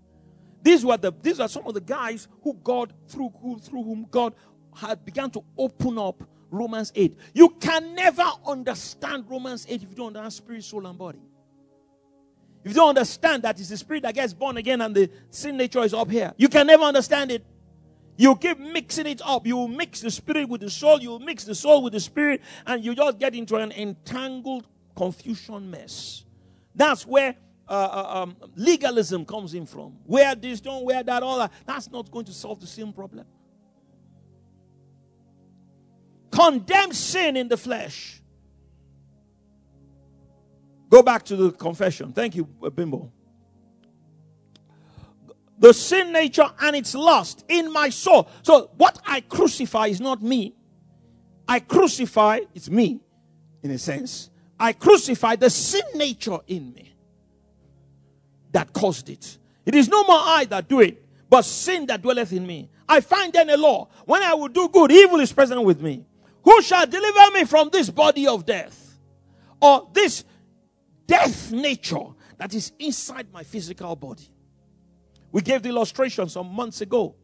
These 0.61 0.83
were 0.83 0.97
the 0.97 1.13
these 1.21 1.39
are 1.39 1.47
some 1.47 1.65
of 1.65 1.73
the 1.73 1.79
guys 1.79 2.27
who 2.43 2.53
God 2.61 2.93
through 3.07 3.29
who, 3.41 3.57
through 3.57 3.83
whom 3.83 4.05
God 4.11 4.35
had 4.75 5.05
begun 5.05 5.31
to 5.31 5.45
open 5.57 5.97
up 5.97 6.21
Romans 6.49 6.91
8. 6.93 7.17
You 7.33 7.47
can 7.61 7.95
never 7.95 8.29
understand 8.45 9.23
Romans 9.29 9.65
8 9.69 9.83
if 9.83 9.89
you 9.89 9.95
don't 9.95 10.17
understand 10.17 10.33
spirit, 10.33 10.63
soul, 10.65 10.85
and 10.85 10.97
body. 10.97 11.21
If 12.63 12.71
you 12.71 12.75
don't 12.75 12.89
understand 12.89 13.43
that 13.43 13.59
it's 13.59 13.69
the 13.69 13.77
spirit 13.77 14.03
that 14.03 14.13
gets 14.13 14.33
born 14.33 14.57
again 14.57 14.81
and 14.81 14.95
the 14.95 15.09
sin 15.29 15.57
nature 15.57 15.83
is 15.83 15.93
up 15.93 16.09
here, 16.09 16.33
you 16.37 16.47
can 16.47 16.67
never 16.67 16.83
understand 16.83 17.31
it. 17.31 17.45
You 18.17 18.35
keep 18.35 18.59
mixing 18.59 19.07
it 19.07 19.21
up. 19.23 19.47
You 19.47 19.67
mix 19.67 20.01
the 20.01 20.11
spirit 20.11 20.47
with 20.47 20.61
the 20.61 20.69
soul, 20.69 21.01
you 21.01 21.17
mix 21.19 21.43
the 21.43 21.55
soul 21.55 21.81
with 21.81 21.93
the 21.93 21.99
spirit, 21.99 22.41
and 22.67 22.83
you 22.83 22.93
just 22.93 23.17
get 23.17 23.33
into 23.33 23.55
an 23.55 23.71
entangled 23.71 24.67
confusion 24.95 25.71
mess. 25.71 26.23
That's 26.75 27.07
where 27.07 27.35
uh, 27.67 27.71
uh, 27.71 28.21
um, 28.21 28.35
legalism 28.55 29.25
comes 29.25 29.53
in 29.53 29.65
from. 29.65 29.97
Wear 30.05 30.35
this, 30.35 30.61
don't 30.61 30.85
wear 30.85 31.01
that, 31.01 31.23
all 31.23 31.39
that. 31.39 31.51
That's 31.65 31.89
not 31.89 32.11
going 32.11 32.25
to 32.25 32.33
solve 32.33 32.59
the 32.59 32.67
same 32.67 32.93
problem 32.93 33.25
condemn 36.31 36.93
sin 36.93 37.37
in 37.37 37.47
the 37.47 37.57
flesh. 37.57 38.20
Go 40.91 41.01
back 41.01 41.23
to 41.23 41.37
the 41.37 41.51
confession. 41.51 42.11
Thank 42.11 42.35
you, 42.35 42.43
Bimbo. 42.43 43.11
The 45.57 45.73
sin 45.73 46.11
nature 46.11 46.51
and 46.59 46.75
its 46.75 46.93
lust 46.93 47.45
in 47.47 47.71
my 47.71 47.89
soul. 47.89 48.27
So, 48.41 48.71
what 48.75 48.99
I 49.05 49.21
crucify 49.21 49.87
is 49.87 50.01
not 50.01 50.21
me. 50.21 50.53
I 51.47 51.61
crucify, 51.61 52.41
it's 52.53 52.69
me, 52.69 52.99
in 53.63 53.71
a 53.71 53.77
sense. 53.77 54.29
I 54.59 54.73
crucify 54.73 55.37
the 55.37 55.49
sin 55.49 55.83
nature 55.95 56.39
in 56.47 56.73
me 56.73 56.93
that 58.51 58.73
caused 58.73 59.09
it. 59.09 59.37
It 59.65 59.75
is 59.75 59.87
no 59.87 60.03
more 60.03 60.19
I 60.19 60.45
that 60.49 60.67
do 60.67 60.81
it, 60.81 61.05
but 61.29 61.43
sin 61.43 61.85
that 61.85 62.01
dwelleth 62.01 62.33
in 62.33 62.45
me. 62.45 62.69
I 62.89 62.99
find 62.99 63.31
then 63.31 63.49
a 63.49 63.55
law. 63.55 63.87
When 64.05 64.21
I 64.23 64.33
will 64.33 64.49
do 64.49 64.67
good, 64.67 64.91
evil 64.91 65.21
is 65.21 65.31
present 65.31 65.63
with 65.63 65.81
me. 65.81 66.05
Who 66.43 66.61
shall 66.61 66.85
deliver 66.85 67.31
me 67.31 67.45
from 67.45 67.69
this 67.71 67.89
body 67.89 68.27
of 68.27 68.45
death? 68.45 68.97
Or 69.61 69.87
this 69.93 70.25
death 71.11 71.51
nature 71.51 72.07
that 72.37 72.53
is 72.53 72.71
inside 72.79 73.27
my 73.33 73.43
physical 73.43 73.95
body? 73.95 74.29
We 75.31 75.41
gave 75.41 75.61
the 75.61 75.69
illustration 75.69 76.29
some 76.29 76.47
months 76.47 76.79
ago. 76.81 77.15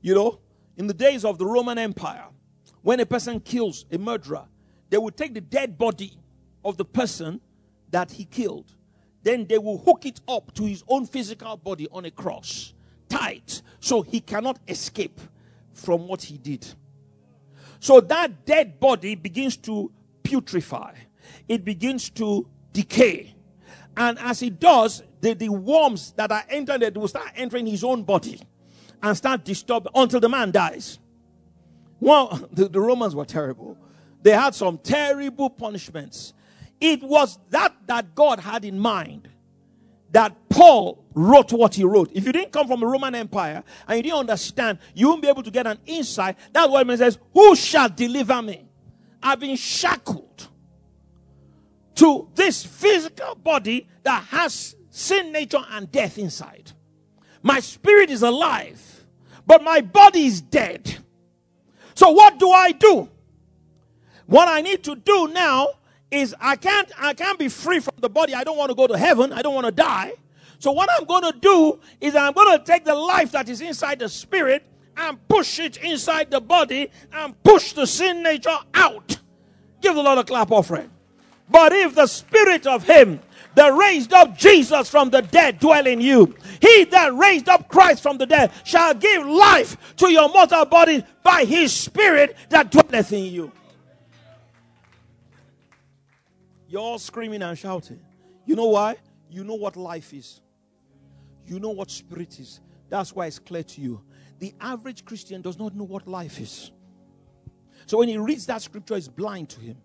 You 0.00 0.14
know, 0.14 0.40
in 0.76 0.86
the 0.86 0.94
days 0.94 1.24
of 1.24 1.38
the 1.38 1.46
Roman 1.46 1.76
Empire, 1.78 2.26
when 2.82 3.00
a 3.00 3.06
person 3.06 3.40
kills 3.40 3.86
a 3.90 3.98
murderer, 3.98 4.44
they 4.90 4.98
would 4.98 5.16
take 5.16 5.34
the 5.34 5.40
dead 5.40 5.76
body 5.76 6.12
of 6.64 6.76
the 6.76 6.84
person 6.84 7.40
that 7.90 8.12
he 8.12 8.24
killed. 8.24 8.72
Then 9.22 9.46
they 9.46 9.58
will 9.58 9.78
hook 9.78 10.06
it 10.06 10.20
up 10.28 10.54
to 10.54 10.64
his 10.64 10.84
own 10.86 11.06
physical 11.06 11.56
body 11.56 11.88
on 11.90 12.04
a 12.04 12.10
cross, 12.10 12.74
tight, 13.08 13.62
so 13.80 14.02
he 14.02 14.20
cannot 14.20 14.60
escape 14.68 15.20
from 15.72 16.06
what 16.06 16.22
he 16.22 16.38
did. 16.38 16.66
So 17.80 18.00
that 18.00 18.46
dead 18.46 18.78
body 18.78 19.14
begins 19.14 19.56
to 19.58 19.90
putrefy, 20.22 20.94
it 21.48 21.64
begins 21.64 22.10
to 22.10 22.48
decay. 22.74 23.34
And 23.96 24.18
as 24.18 24.42
it 24.42 24.60
does, 24.60 25.02
the, 25.22 25.32
the 25.32 25.48
worms 25.48 26.12
that 26.18 26.30
are 26.30 26.44
entering 26.50 26.82
it 26.82 26.94
will 26.94 27.08
start 27.08 27.30
entering 27.36 27.66
his 27.66 27.82
own 27.82 28.02
body 28.02 28.42
and 29.02 29.16
start 29.16 29.44
disturbing 29.44 29.92
until 29.94 30.20
the 30.20 30.28
man 30.28 30.50
dies. 30.50 30.98
Well, 32.00 32.46
the, 32.52 32.68
the 32.68 32.80
Romans 32.80 33.14
were 33.14 33.24
terrible. 33.24 33.78
They 34.22 34.32
had 34.32 34.54
some 34.54 34.78
terrible 34.78 35.48
punishments. 35.48 36.34
It 36.80 37.02
was 37.02 37.38
that 37.50 37.74
that 37.86 38.14
God 38.14 38.40
had 38.40 38.64
in 38.64 38.78
mind 38.78 39.28
that 40.10 40.36
Paul 40.48 41.04
wrote 41.14 41.52
what 41.52 41.74
he 41.74 41.84
wrote. 41.84 42.10
If 42.12 42.24
you 42.24 42.32
didn't 42.32 42.52
come 42.52 42.66
from 42.66 42.80
the 42.80 42.86
Roman 42.86 43.14
Empire 43.14 43.62
and 43.86 43.96
you 43.96 44.02
didn't 44.02 44.18
understand, 44.18 44.78
you 44.94 45.08
won't 45.08 45.22
be 45.22 45.28
able 45.28 45.42
to 45.42 45.50
get 45.50 45.66
an 45.66 45.78
insight. 45.86 46.36
That's 46.52 46.68
why 46.70 46.82
it 46.82 46.98
says, 46.98 47.18
Who 47.32 47.54
shall 47.56 47.88
deliver 47.88 48.40
me? 48.42 48.66
I've 49.22 49.40
been 49.40 49.56
shackled 49.56 50.48
to 51.96 52.28
this 52.34 52.64
physical 52.64 53.34
body 53.34 53.88
that 54.02 54.24
has 54.24 54.76
sin 54.90 55.32
nature 55.32 55.64
and 55.70 55.90
death 55.90 56.18
inside. 56.18 56.72
My 57.42 57.60
spirit 57.60 58.10
is 58.10 58.22
alive, 58.22 59.04
but 59.46 59.62
my 59.62 59.80
body 59.80 60.26
is 60.26 60.40
dead. 60.40 60.98
So 61.94 62.10
what 62.10 62.38
do 62.38 62.50
I 62.50 62.72
do? 62.72 63.08
What 64.26 64.48
I 64.48 64.60
need 64.62 64.82
to 64.84 64.96
do 64.96 65.28
now 65.28 65.68
is 66.10 66.34
I 66.40 66.56
can't 66.56 66.90
I 66.98 67.14
can't 67.14 67.38
be 67.38 67.48
free 67.48 67.80
from 67.80 67.94
the 67.98 68.08
body. 68.08 68.34
I 68.34 68.44
don't 68.44 68.56
want 68.56 68.70
to 68.70 68.74
go 68.74 68.86
to 68.86 68.96
heaven. 68.96 69.32
I 69.32 69.42
don't 69.42 69.54
want 69.54 69.66
to 69.66 69.72
die. 69.72 70.12
So 70.58 70.72
what 70.72 70.88
I'm 70.96 71.04
going 71.04 71.30
to 71.30 71.38
do 71.38 71.80
is 72.00 72.14
I'm 72.14 72.32
going 72.32 72.58
to 72.58 72.64
take 72.64 72.84
the 72.84 72.94
life 72.94 73.32
that 73.32 73.48
is 73.48 73.60
inside 73.60 73.98
the 73.98 74.08
spirit 74.08 74.64
and 74.96 75.18
push 75.28 75.58
it 75.58 75.76
inside 75.78 76.30
the 76.30 76.40
body 76.40 76.90
and 77.12 77.40
push 77.42 77.72
the 77.72 77.86
sin 77.86 78.22
nature 78.22 78.56
out. 78.72 79.18
Give 79.80 79.94
the 79.94 80.02
Lord 80.02 80.18
a 80.18 80.24
clap 80.24 80.50
offering. 80.50 80.90
But 81.48 81.72
if 81.72 81.94
the 81.94 82.06
spirit 82.06 82.66
of 82.66 82.84
him 82.84 83.20
that 83.54 83.74
raised 83.74 84.12
up 84.12 84.36
Jesus 84.36 84.88
from 84.88 85.10
the 85.10 85.22
dead 85.22 85.58
dwell 85.58 85.86
in 85.86 86.00
you. 86.00 86.34
He 86.60 86.84
that 86.84 87.14
raised 87.14 87.48
up 87.48 87.68
Christ 87.68 88.02
from 88.02 88.18
the 88.18 88.26
dead 88.26 88.52
shall 88.64 88.94
give 88.94 89.26
life 89.26 89.96
to 89.96 90.10
your 90.10 90.28
mortal 90.28 90.64
body 90.64 91.04
by 91.22 91.44
his 91.44 91.72
spirit 91.72 92.36
that 92.50 92.70
dwelleth 92.70 93.12
in 93.12 93.24
you. 93.24 93.52
You're 96.68 96.82
all 96.82 96.98
screaming 96.98 97.42
and 97.42 97.56
shouting. 97.56 98.00
You 98.46 98.56
know 98.56 98.68
why? 98.68 98.96
You 99.30 99.44
know 99.44 99.54
what 99.54 99.76
life 99.76 100.12
is. 100.12 100.40
You 101.46 101.60
know 101.60 101.70
what 101.70 101.90
spirit 101.90 102.40
is. 102.40 102.60
That's 102.88 103.14
why 103.14 103.26
it's 103.26 103.38
clear 103.38 103.62
to 103.62 103.80
you. 103.80 104.02
The 104.38 104.54
average 104.60 105.04
Christian 105.04 105.40
does 105.40 105.58
not 105.58 105.74
know 105.74 105.84
what 105.84 106.08
life 106.08 106.40
is. 106.40 106.72
So 107.86 107.98
when 107.98 108.08
he 108.08 108.18
reads 108.18 108.46
that 108.46 108.62
scripture, 108.62 108.96
it's 108.96 109.08
blind 109.08 109.50
to 109.50 109.60
him. 109.60 109.76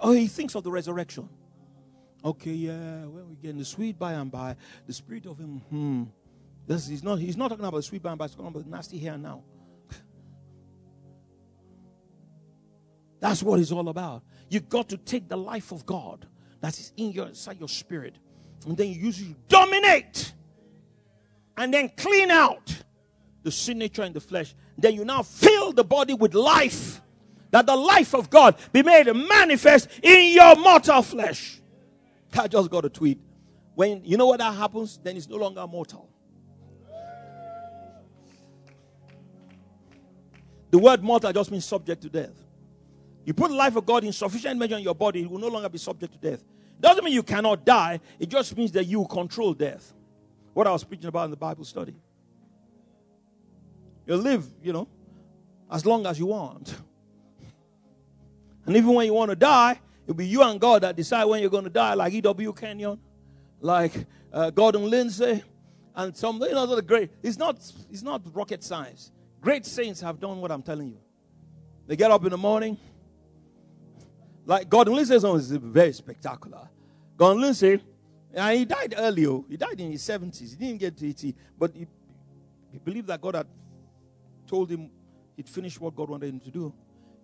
Oh, 0.00 0.12
he 0.12 0.26
thinks 0.26 0.54
of 0.54 0.64
the 0.64 0.70
resurrection. 0.70 1.28
Okay, 2.24 2.52
yeah, 2.52 3.04
when 3.04 3.28
we 3.28 3.36
get 3.36 3.50
in 3.50 3.58
the 3.58 3.64
sweet 3.64 3.98
by 3.98 4.14
and 4.14 4.30
by, 4.30 4.56
the 4.86 4.92
spirit 4.92 5.26
of 5.26 5.38
him, 5.38 5.60
hmm. 5.68 6.04
This, 6.66 6.88
he's, 6.88 7.02
not, 7.02 7.18
he's 7.18 7.36
not 7.36 7.48
talking 7.48 7.64
about 7.64 7.76
the 7.76 7.82
sweet 7.82 8.02
by 8.02 8.10
and 8.10 8.18
by, 8.18 8.26
he's 8.26 8.34
talking 8.34 8.48
about 8.48 8.66
nasty 8.66 8.98
hair 8.98 9.18
now. 9.18 9.42
That's 13.20 13.42
what 13.42 13.60
it's 13.60 13.70
all 13.70 13.90
about. 13.90 14.22
You 14.48 14.60
got 14.60 14.88
to 14.88 14.96
take 14.96 15.28
the 15.28 15.36
life 15.36 15.72
of 15.72 15.84
God 15.84 16.26
that 16.60 16.78
is 16.78 16.92
in 16.96 17.12
your 17.12 17.26
inside 17.26 17.58
your 17.58 17.68
spirit, 17.68 18.18
and 18.66 18.76
then 18.76 18.88
you 18.88 18.94
use 18.94 19.20
it 19.20 19.26
to 19.26 19.34
dominate, 19.48 20.32
and 21.58 21.74
then 21.74 21.90
clean 21.96 22.30
out 22.30 22.82
the 23.42 23.50
sin 23.50 23.78
nature 23.78 24.04
in 24.04 24.14
the 24.14 24.20
flesh. 24.20 24.54
Then 24.78 24.94
you 24.94 25.04
now 25.04 25.22
fill 25.22 25.72
the 25.72 25.84
body 25.84 26.14
with 26.14 26.32
life, 26.32 27.02
that 27.54 27.66
the 27.66 27.76
life 27.76 28.16
of 28.16 28.28
God 28.28 28.56
be 28.72 28.82
made 28.82 29.06
manifest 29.14 29.88
in 30.02 30.32
your 30.32 30.56
mortal 30.56 31.02
flesh. 31.02 31.60
I 32.36 32.48
just 32.48 32.68
got 32.68 32.84
a 32.84 32.88
tweet. 32.88 33.20
When 33.76 34.04
you 34.04 34.16
know 34.16 34.26
what 34.26 34.40
that 34.40 34.56
happens, 34.56 34.98
then 35.00 35.16
it's 35.16 35.28
no 35.28 35.36
longer 35.36 35.64
mortal. 35.64 36.08
The 40.72 40.78
word 40.78 41.04
mortal 41.04 41.32
just 41.32 41.52
means 41.52 41.64
subject 41.64 42.02
to 42.02 42.08
death. 42.08 42.34
You 43.24 43.32
put 43.32 43.50
the 43.50 43.56
life 43.56 43.76
of 43.76 43.86
God 43.86 44.02
in 44.02 44.12
sufficient 44.12 44.58
measure 44.58 44.76
in 44.76 44.82
your 44.82 44.96
body, 44.96 45.22
it 45.22 45.30
will 45.30 45.38
no 45.38 45.46
longer 45.46 45.68
be 45.68 45.78
subject 45.78 46.12
to 46.14 46.18
death. 46.18 46.40
It 46.40 46.80
doesn't 46.80 47.04
mean 47.04 47.14
you 47.14 47.22
cannot 47.22 47.64
die, 47.64 48.00
it 48.18 48.30
just 48.30 48.56
means 48.56 48.72
that 48.72 48.86
you 48.86 49.06
control 49.06 49.54
death. 49.54 49.94
What 50.54 50.66
I 50.66 50.72
was 50.72 50.82
preaching 50.82 51.06
about 51.06 51.26
in 51.26 51.30
the 51.30 51.36
Bible 51.36 51.64
study. 51.64 51.94
You'll 54.08 54.18
live, 54.18 54.44
you 54.60 54.72
know, 54.72 54.88
as 55.70 55.86
long 55.86 56.04
as 56.04 56.18
you 56.18 56.26
want. 56.26 56.74
And 58.66 58.76
even 58.76 58.94
when 58.94 59.06
you 59.06 59.14
want 59.14 59.30
to 59.30 59.36
die, 59.36 59.78
it'll 60.04 60.14
be 60.14 60.26
you 60.26 60.42
and 60.42 60.60
God 60.60 60.82
that 60.82 60.96
decide 60.96 61.24
when 61.24 61.40
you're 61.40 61.50
going 61.50 61.64
to 61.64 61.70
die, 61.70 61.94
like 61.94 62.12
E.W. 62.12 62.52
Kenyon, 62.52 62.98
like 63.60 63.92
uh, 64.32 64.50
Gordon 64.50 64.88
Lindsay, 64.88 65.42
and 65.94 66.16
some, 66.16 66.40
you 66.42 66.52
know, 66.52 66.66
the 66.66 66.82
great. 66.82 67.10
It's 67.22 67.36
not, 67.36 67.56
it's 67.90 68.02
not 68.02 68.22
rocket 68.34 68.64
science. 68.64 69.12
Great 69.40 69.64
saints 69.66 70.00
have 70.00 70.18
done 70.18 70.40
what 70.40 70.50
I'm 70.50 70.62
telling 70.62 70.88
you. 70.88 70.98
They 71.86 71.96
get 71.96 72.10
up 72.10 72.24
in 72.24 72.30
the 72.30 72.38
morning, 72.38 72.78
like 74.46 74.68
Gordon 74.68 74.94
Lindsay's 74.94 75.22
song 75.22 75.36
is 75.36 75.50
very 75.50 75.92
spectacular. 75.92 76.68
Gordon 77.16 77.42
Lindsay, 77.42 77.80
and 78.32 78.58
he 78.58 78.64
died 78.64 78.94
early. 78.96 79.26
Oh. 79.26 79.44
He 79.48 79.56
died 79.56 79.80
in 79.80 79.92
his 79.92 80.02
70s. 80.02 80.50
He 80.50 80.56
didn't 80.56 80.80
get 80.80 80.96
to 80.96 81.08
80, 81.08 81.34
but 81.58 81.72
he, 81.74 81.86
he 82.72 82.78
believed 82.78 83.06
that 83.08 83.20
God 83.20 83.36
had 83.36 83.46
told 84.46 84.70
him 84.70 84.90
he'd 85.36 85.48
finished 85.48 85.80
what 85.80 85.94
God 85.94 86.10
wanted 86.10 86.28
him 86.28 86.40
to 86.40 86.50
do. 86.50 86.74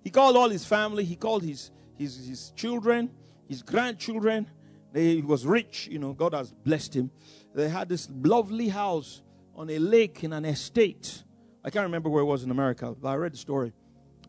He 0.02 0.10
called 0.10 0.36
all 0.36 0.48
his 0.48 0.64
family, 0.64 1.04
he 1.04 1.16
called 1.16 1.42
his, 1.42 1.70
his, 1.96 2.26
his 2.26 2.50
children, 2.56 3.10
his 3.48 3.62
grandchildren. 3.62 4.46
He 4.94 5.22
was 5.22 5.46
rich, 5.46 5.88
you 5.90 5.98
know, 5.98 6.12
God 6.12 6.34
has 6.34 6.52
blessed 6.52 6.96
him. 6.96 7.10
They 7.54 7.68
had 7.68 7.88
this 7.88 8.08
lovely 8.10 8.68
house 8.68 9.22
on 9.54 9.70
a 9.70 9.78
lake 9.78 10.24
in 10.24 10.32
an 10.32 10.44
estate. 10.44 11.22
I 11.64 11.70
can't 11.70 11.84
remember 11.84 12.08
where 12.08 12.22
it 12.22 12.26
was 12.26 12.42
in 12.42 12.50
America, 12.50 12.94
but 13.00 13.08
I 13.08 13.14
read 13.16 13.32
the 13.32 13.36
story. 13.36 13.72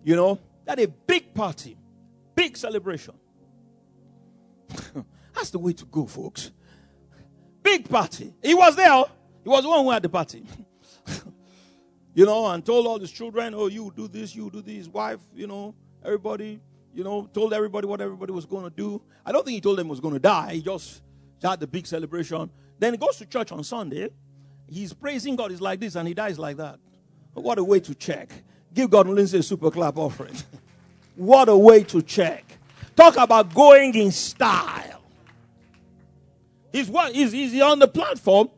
You 0.03 0.15
know, 0.15 0.39
they 0.65 0.71
had 0.71 0.79
a 0.79 0.87
big 0.87 1.33
party. 1.33 1.77
Big 2.35 2.57
celebration. 2.57 3.15
That's 5.33 5.49
the 5.51 5.59
way 5.59 5.73
to 5.73 5.85
go, 5.85 6.05
folks. 6.05 6.51
Big 7.63 7.87
party. 7.89 8.33
He 8.43 8.53
was 8.53 8.75
there. 8.75 9.03
He 9.43 9.49
was 9.49 9.63
the 9.63 9.69
one 9.69 9.83
who 9.83 9.91
had 9.91 10.03
the 10.03 10.09
party. 10.09 10.45
you 12.13 12.25
know, 12.25 12.47
and 12.47 12.65
told 12.65 12.87
all 12.87 12.99
his 12.99 13.11
children, 13.11 13.53
oh, 13.55 13.67
you 13.67 13.91
do 13.95 14.07
this, 14.07 14.35
you 14.35 14.49
do 14.49 14.61
this. 14.61 14.87
Wife, 14.87 15.19
you 15.33 15.47
know, 15.47 15.73
everybody, 16.03 16.59
you 16.93 17.03
know, 17.03 17.29
told 17.33 17.53
everybody 17.53 17.87
what 17.87 18.01
everybody 18.01 18.31
was 18.31 18.45
going 18.45 18.63
to 18.63 18.69
do. 18.69 19.01
I 19.25 19.31
don't 19.31 19.45
think 19.45 19.55
he 19.55 19.61
told 19.61 19.77
them 19.77 19.87
he 19.87 19.91
was 19.91 19.99
going 19.99 20.13
to 20.13 20.19
die. 20.19 20.53
He 20.55 20.61
just 20.61 21.01
had 21.41 21.59
the 21.59 21.67
big 21.67 21.87
celebration. 21.87 22.49
Then 22.79 22.93
he 22.93 22.97
goes 22.97 23.17
to 23.17 23.25
church 23.25 23.51
on 23.51 23.63
Sunday. 23.63 24.09
He's 24.67 24.93
praising 24.93 25.35
God. 25.35 25.51
He's 25.51 25.61
like 25.61 25.79
this, 25.79 25.95
and 25.95 26.07
he 26.07 26.13
dies 26.13 26.39
like 26.39 26.57
that. 26.57 26.79
What 27.33 27.57
a 27.57 27.63
way 27.63 27.79
to 27.81 27.95
check. 27.95 28.31
Give 28.73 28.89
Gordon 28.89 29.15
Lindsay 29.15 29.39
a 29.39 29.43
super 29.43 29.71
clap 29.71 29.97
offering. 29.97 30.35
What 31.15 31.49
a 31.49 31.57
way 31.57 31.83
to 31.83 32.01
check. 32.01 32.45
Talk 32.95 33.17
about 33.17 33.53
going 33.53 33.93
in 33.95 34.11
style. 34.11 35.01
He's 36.71 36.89
what 36.89 37.13
he's, 37.13 37.31
he's 37.31 37.61
on 37.61 37.79
the 37.79 37.87
platform 37.87 38.49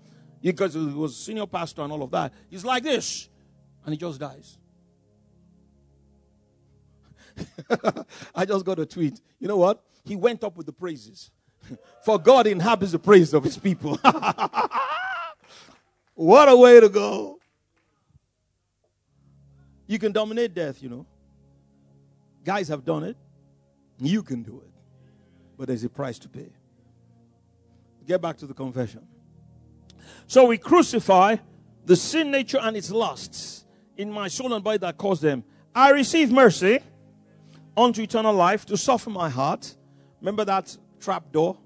because 0.41 0.75
he 0.75 0.79
was 0.79 1.17
senior 1.17 1.47
pastor 1.47 1.81
and 1.81 1.91
all 1.91 2.03
of 2.03 2.11
that. 2.11 2.31
He's 2.49 2.63
like 2.63 2.83
this, 2.83 3.27
and 3.85 3.93
he 3.93 3.97
just 3.97 4.19
dies. 4.19 4.57
I 8.35 8.45
just 8.45 8.65
got 8.65 8.79
a 8.79 8.85
tweet. 8.85 9.19
You 9.39 9.47
know 9.47 9.57
what? 9.57 9.83
He 10.03 10.15
went 10.15 10.43
up 10.43 10.55
with 10.55 10.65
the 10.65 10.73
praises. 10.73 11.31
For 12.05 12.19
God 12.19 12.47
inhabits 12.47 12.91
the 12.91 12.99
praise 12.99 13.33
of 13.33 13.43
his 13.43 13.57
people. 13.57 13.99
what 16.13 16.49
a 16.49 16.55
way 16.55 16.79
to 16.79 16.89
go. 16.89 17.39
You 19.87 19.99
can 19.99 20.11
dominate 20.11 20.53
death, 20.53 20.81
you 20.81 20.89
know. 20.89 21.05
Guys 22.43 22.67
have 22.67 22.83
done 22.83 23.03
it. 23.03 23.17
You 23.99 24.23
can 24.23 24.43
do 24.43 24.61
it. 24.65 24.71
But 25.57 25.67
there's 25.67 25.83
a 25.83 25.89
price 25.89 26.19
to 26.19 26.29
pay. 26.29 26.51
Get 28.05 28.21
back 28.21 28.37
to 28.37 28.47
the 28.47 28.53
confession. 28.53 29.07
So 30.27 30.45
we 30.45 30.57
crucify 30.57 31.37
the 31.85 31.95
sin 31.95 32.31
nature 32.31 32.59
and 32.61 32.75
its 32.75 32.91
lusts 32.91 33.62
in 33.97 34.11
my 34.11 34.27
soul 34.27 34.53
and 34.53 34.63
body 34.63 34.77
that 34.79 34.97
caused 34.97 35.21
them. 35.21 35.43
I 35.73 35.91
receive 35.91 36.31
mercy 36.31 36.79
unto 37.75 38.01
eternal 38.01 38.33
life 38.33 38.65
to 38.67 38.77
soften 38.77 39.13
my 39.13 39.29
heart. 39.29 39.75
Remember 40.21 40.45
that 40.45 40.75
trap 40.99 41.31
door? 41.31 41.57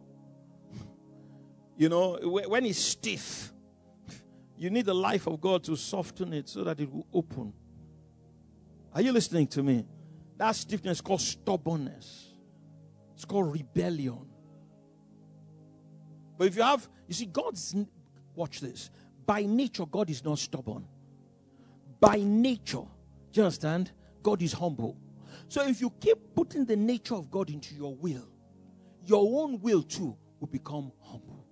You 1.77 1.89
know, 1.89 2.17
when 2.23 2.65
it's 2.65 2.79
stiff, 2.79 3.53
you 4.57 4.69
need 4.69 4.85
the 4.85 4.95
life 4.95 5.27
of 5.27 5.39
God 5.39 5.63
to 5.65 5.75
soften 5.75 6.33
it 6.33 6.49
so 6.49 6.63
that 6.63 6.79
it 6.79 6.91
will 6.91 7.05
open. 7.13 7.53
Are 8.93 9.01
you 9.01 9.11
listening 9.11 9.47
to 9.47 9.61
me? 9.61 9.85
That 10.37 10.55
stiffness 10.55 10.97
is 10.97 11.01
called 11.01 11.21
stubbornness. 11.21 12.33
It's 13.13 13.25
called 13.25 13.51
rebellion. 13.53 14.25
But 16.37 16.47
if 16.47 16.55
you 16.55 16.63
have, 16.63 16.87
you 17.07 17.13
see, 17.13 17.25
God's, 17.25 17.75
watch 18.35 18.59
this. 18.59 18.89
By 19.25 19.43
nature, 19.43 19.85
God 19.85 20.09
is 20.09 20.23
not 20.23 20.39
stubborn. 20.39 20.85
By 21.99 22.17
nature, 22.17 22.85
do 23.31 23.39
you 23.39 23.43
understand? 23.43 23.91
God 24.23 24.41
is 24.41 24.53
humble. 24.53 24.97
So 25.47 25.65
if 25.67 25.81
you 25.81 25.91
keep 26.01 26.35
putting 26.35 26.65
the 26.65 26.75
nature 26.75 27.15
of 27.15 27.31
God 27.31 27.49
into 27.49 27.75
your 27.75 27.95
will, 27.95 28.27
your 29.05 29.43
own 29.43 29.61
will 29.61 29.83
too 29.83 30.15
will 30.39 30.47
become 30.47 30.91
humble. 31.01 31.45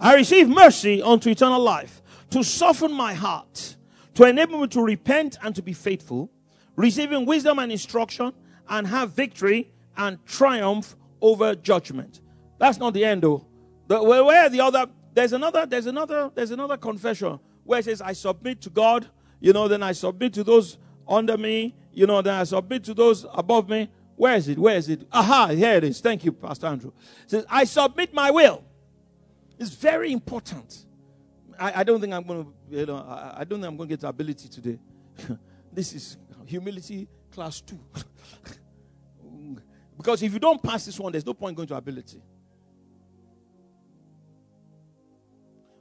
I 0.00 0.14
receive 0.14 0.48
mercy 0.48 1.02
unto 1.02 1.30
eternal 1.30 1.60
life 1.60 2.02
to 2.30 2.44
soften 2.44 2.92
my 2.92 3.14
heart 3.14 3.76
to 4.14 4.24
enable 4.24 4.60
me 4.60 4.66
to 4.66 4.82
repent 4.82 5.38
and 5.42 5.54
to 5.54 5.62
be 5.62 5.72
faithful, 5.72 6.28
receiving 6.74 7.24
wisdom 7.24 7.60
and 7.60 7.70
instruction, 7.70 8.32
and 8.68 8.86
have 8.86 9.12
victory 9.12 9.70
and 9.96 10.18
triumph 10.26 10.96
over 11.20 11.54
judgment. 11.54 12.20
That's 12.58 12.78
not 12.78 12.94
the 12.94 13.04
end, 13.04 13.22
though. 13.22 13.46
The, 13.86 14.02
where 14.02 14.48
the 14.48 14.60
other, 14.60 14.86
there's 15.18 15.32
another, 15.32 15.66
there's 15.66 15.86
another, 15.86 16.30
there's 16.32 16.52
another 16.52 16.76
confession 16.76 17.40
where 17.64 17.80
it 17.80 17.86
says, 17.86 18.00
I 18.00 18.12
submit 18.12 18.60
to 18.62 18.70
God, 18.70 19.08
you 19.40 19.52
know, 19.52 19.66
then 19.66 19.82
I 19.82 19.90
submit 19.90 20.32
to 20.34 20.44
those 20.44 20.78
under 21.08 21.36
me, 21.36 21.74
you 21.92 22.06
know, 22.06 22.22
then 22.22 22.34
I 22.34 22.44
submit 22.44 22.84
to 22.84 22.94
those 22.94 23.26
above 23.34 23.68
me. 23.68 23.90
Where 24.14 24.36
is 24.36 24.48
it? 24.48 24.58
Where 24.58 24.76
is 24.76 24.88
it? 24.88 25.08
Aha, 25.10 25.48
here 25.48 25.74
it 25.74 25.84
is. 25.84 26.00
Thank 26.00 26.24
you, 26.24 26.30
Pastor 26.30 26.68
Andrew. 26.68 26.92
It 27.24 27.30
says, 27.30 27.46
I 27.50 27.64
submit 27.64 28.14
my 28.14 28.30
will. 28.30 28.62
It's 29.58 29.70
very 29.70 30.12
important. 30.12 30.84
I, 31.58 31.80
I 31.80 31.84
don't 31.84 32.00
think 32.00 32.14
I'm 32.14 32.22
going 32.22 32.44
to, 32.44 32.78
you 32.78 32.86
know, 32.86 32.98
I, 32.98 33.40
I 33.40 33.44
don't 33.44 33.60
think 33.60 33.72
I'm 33.72 33.76
going 33.76 33.88
to 33.88 33.96
get 33.96 34.08
ability 34.08 34.48
today. 34.48 34.78
this 35.72 35.94
is 35.94 36.16
humility 36.46 37.08
class 37.32 37.60
two. 37.60 37.80
because 39.96 40.22
if 40.22 40.32
you 40.32 40.38
don't 40.38 40.62
pass 40.62 40.86
this 40.86 41.00
one, 41.00 41.10
there's 41.10 41.26
no 41.26 41.34
point 41.34 41.56
going 41.56 41.68
to 41.68 41.74
ability. 41.74 42.22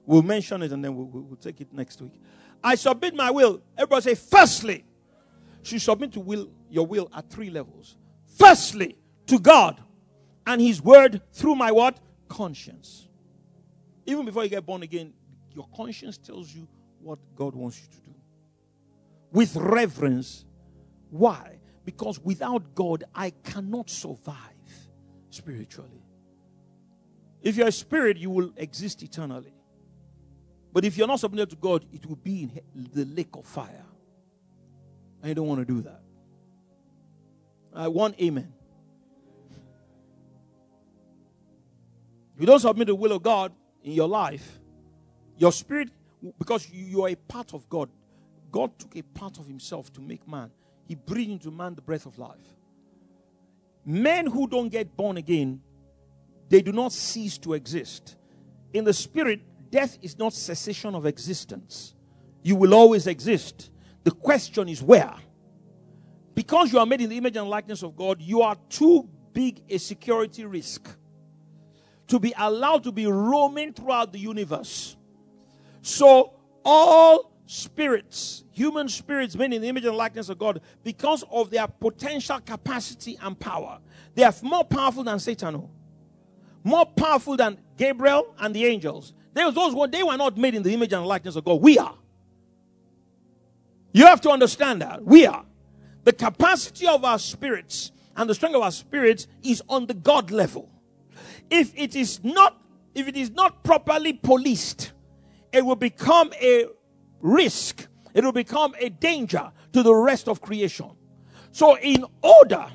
We'll 0.07 0.21
mention 0.21 0.63
it 0.63 0.71
and 0.71 0.83
then 0.83 0.95
we'll, 0.95 1.05
we'll, 1.05 1.35
take 1.35 1.59
it 1.59 1.73
next 1.73 2.01
week. 2.01 2.13
I 2.63 2.75
submit 2.75 3.13
my 3.13 3.29
will. 3.29 3.61
Everybody 3.77 4.03
say, 4.03 4.15
firstly, 4.15 4.85
you 5.65 5.79
submit 5.79 6.13
to 6.13 6.21
will 6.21 6.49
your 6.69 6.87
will 6.87 7.11
at 7.13 7.29
three 7.29 7.49
levels. 7.49 7.97
Firstly, 8.37 8.97
to 9.25 9.37
God 9.37 9.83
and 10.47 10.61
His 10.61 10.81
Word 10.81 11.21
through 11.33 11.55
my 11.55 11.73
what? 11.73 11.99
Conscience. 12.29 13.09
Even 14.05 14.25
before 14.25 14.43
you 14.45 14.49
get 14.49 14.65
born 14.65 14.81
again, 14.81 15.11
your 15.53 15.67
conscience 15.75 16.17
tells 16.17 16.55
you 16.55 16.69
what 17.01 17.19
God 17.35 17.53
wants 17.53 17.81
you 17.81 17.87
to 17.87 17.97
do. 17.97 18.15
With 19.33 19.57
reverence. 19.57 20.45
Why? 21.09 21.59
Because 21.83 22.17
without 22.19 22.73
God, 22.73 23.03
I 23.13 23.31
cannot 23.43 23.89
survive 23.89 24.35
spiritually. 25.31 26.01
If 27.41 27.57
you're 27.57 27.67
a 27.67 27.73
spirit, 27.73 28.15
you 28.15 28.29
will 28.29 28.53
exist 28.55 29.03
eternally. 29.03 29.56
But 30.73 30.85
if 30.85 30.97
you're 30.97 31.07
not 31.07 31.19
submitted 31.19 31.49
to 31.51 31.55
God, 31.55 31.85
it 31.91 32.05
will 32.05 32.17
be 32.17 32.43
in 32.43 32.89
the 32.93 33.05
lake 33.05 33.35
of 33.35 33.45
fire. 33.45 33.85
And 35.21 35.29
you 35.29 35.35
don't 35.35 35.47
want 35.47 35.59
to 35.59 35.65
do 35.65 35.81
that. 35.81 36.01
I 37.73 37.87
want 37.87 38.19
amen. 38.21 38.53
If 42.35 42.41
you 42.41 42.45
don't 42.45 42.59
submit 42.59 42.87
the 42.87 42.95
will 42.95 43.13
of 43.13 43.23
God 43.23 43.51
in 43.83 43.93
your 43.93 44.07
life, 44.07 44.59
your 45.37 45.51
spirit, 45.51 45.89
because 46.37 46.69
you 46.69 47.03
are 47.03 47.09
a 47.09 47.15
part 47.15 47.53
of 47.53 47.67
God, 47.69 47.89
God 48.51 48.77
took 48.77 48.95
a 48.95 49.01
part 49.01 49.39
of 49.39 49.47
Himself 49.47 49.91
to 49.93 50.01
make 50.01 50.27
man. 50.27 50.51
He 50.87 50.95
breathed 50.95 51.31
into 51.31 51.51
man 51.51 51.75
the 51.75 51.81
breath 51.81 52.05
of 52.05 52.17
life. 52.17 52.55
Men 53.85 54.27
who 54.27 54.47
don't 54.47 54.69
get 54.69 54.95
born 54.95 55.17
again, 55.17 55.61
they 56.49 56.61
do 56.61 56.71
not 56.71 56.91
cease 56.91 57.37
to 57.39 57.53
exist. 57.53 58.17
In 58.73 58.83
the 58.83 58.93
spirit, 58.93 59.41
death 59.69 59.97
is 60.01 60.17
not 60.17 60.33
cessation 60.33 60.95
of 60.95 61.05
existence. 61.05 61.95
You 62.43 62.55
will 62.55 62.73
always 62.73 63.07
exist. 63.07 63.71
The 64.03 64.11
question 64.11 64.69
is 64.69 64.81
where? 64.81 65.13
Because 66.33 66.71
you 66.71 66.79
are 66.79 66.85
made 66.85 67.01
in 67.01 67.09
the 67.09 67.17
image 67.17 67.35
and 67.35 67.49
likeness 67.49 67.83
of 67.83 67.95
God, 67.95 68.21
you 68.21 68.41
are 68.41 68.55
too 68.69 69.09
big 69.33 69.61
a 69.69 69.77
security 69.77 70.45
risk 70.45 70.89
to 72.07 72.19
be 72.19 72.33
allowed 72.37 72.83
to 72.83 72.91
be 72.91 73.05
roaming 73.05 73.73
throughout 73.73 74.13
the 74.13 74.19
universe. 74.19 74.95
So, 75.81 76.33
all 76.63 77.31
spirits, 77.45 78.43
human 78.51 78.89
spirits 78.89 79.35
made 79.35 79.53
in 79.53 79.61
the 79.61 79.67
image 79.67 79.85
and 79.85 79.95
likeness 79.95 80.29
of 80.29 80.37
God, 80.37 80.61
because 80.83 81.23
of 81.31 81.49
their 81.49 81.67
potential 81.67 82.39
capacity 82.39 83.17
and 83.21 83.39
power, 83.39 83.79
they 84.15 84.23
are 84.23 84.33
more 84.41 84.63
powerful 84.63 85.03
than 85.03 85.19
Satan, 85.19 85.67
more 86.63 86.85
powerful 86.85 87.35
than 87.35 87.57
Gabriel 87.77 88.35
and 88.39 88.53
the 88.53 88.65
angels. 88.65 89.13
They, 89.37 89.51
those, 89.51 89.73
who 89.73 89.85
they 89.85 90.01
were 90.01 90.17
not 90.17 90.35
made 90.35 90.55
in 90.55 90.63
the 90.63 90.73
image 90.73 90.93
and 90.93 91.05
likeness 91.05 91.35
of 91.35 91.45
God. 91.45 91.61
We 91.61 91.77
are. 91.77 91.93
You 93.93 94.07
have 94.07 94.19
to 94.21 94.31
understand 94.31 94.81
that. 94.81 95.05
We 95.05 95.27
are. 95.27 95.45
The 96.05 96.13
capacity 96.13 96.87
of 96.87 97.05
our 97.05 97.19
spirits 97.19 97.91
and 98.15 98.27
the 98.27 98.33
strength 98.33 98.55
of 98.55 98.63
our 98.63 98.71
spirits 98.71 99.27
is 99.43 99.61
on 99.69 99.85
the 99.85 99.93
God 99.93 100.31
level. 100.31 100.71
If 101.51 101.71
it 101.77 101.95
is 101.95 102.23
not, 102.23 102.59
if 102.95 103.07
it 103.07 103.15
is 103.15 103.29
not 103.29 103.63
properly 103.63 104.13
policed, 104.13 104.93
it 105.53 105.63
will 105.63 105.75
become 105.75 106.33
a 106.41 106.65
risk. 107.21 107.87
It 108.15 108.23
will 108.23 108.31
become 108.31 108.73
a 108.79 108.89
danger 108.89 109.51
to 109.73 109.83
the 109.83 109.93
rest 109.93 110.27
of 110.27 110.41
creation. 110.41 110.89
So, 111.51 111.77
in 111.77 112.03
order 112.23 112.65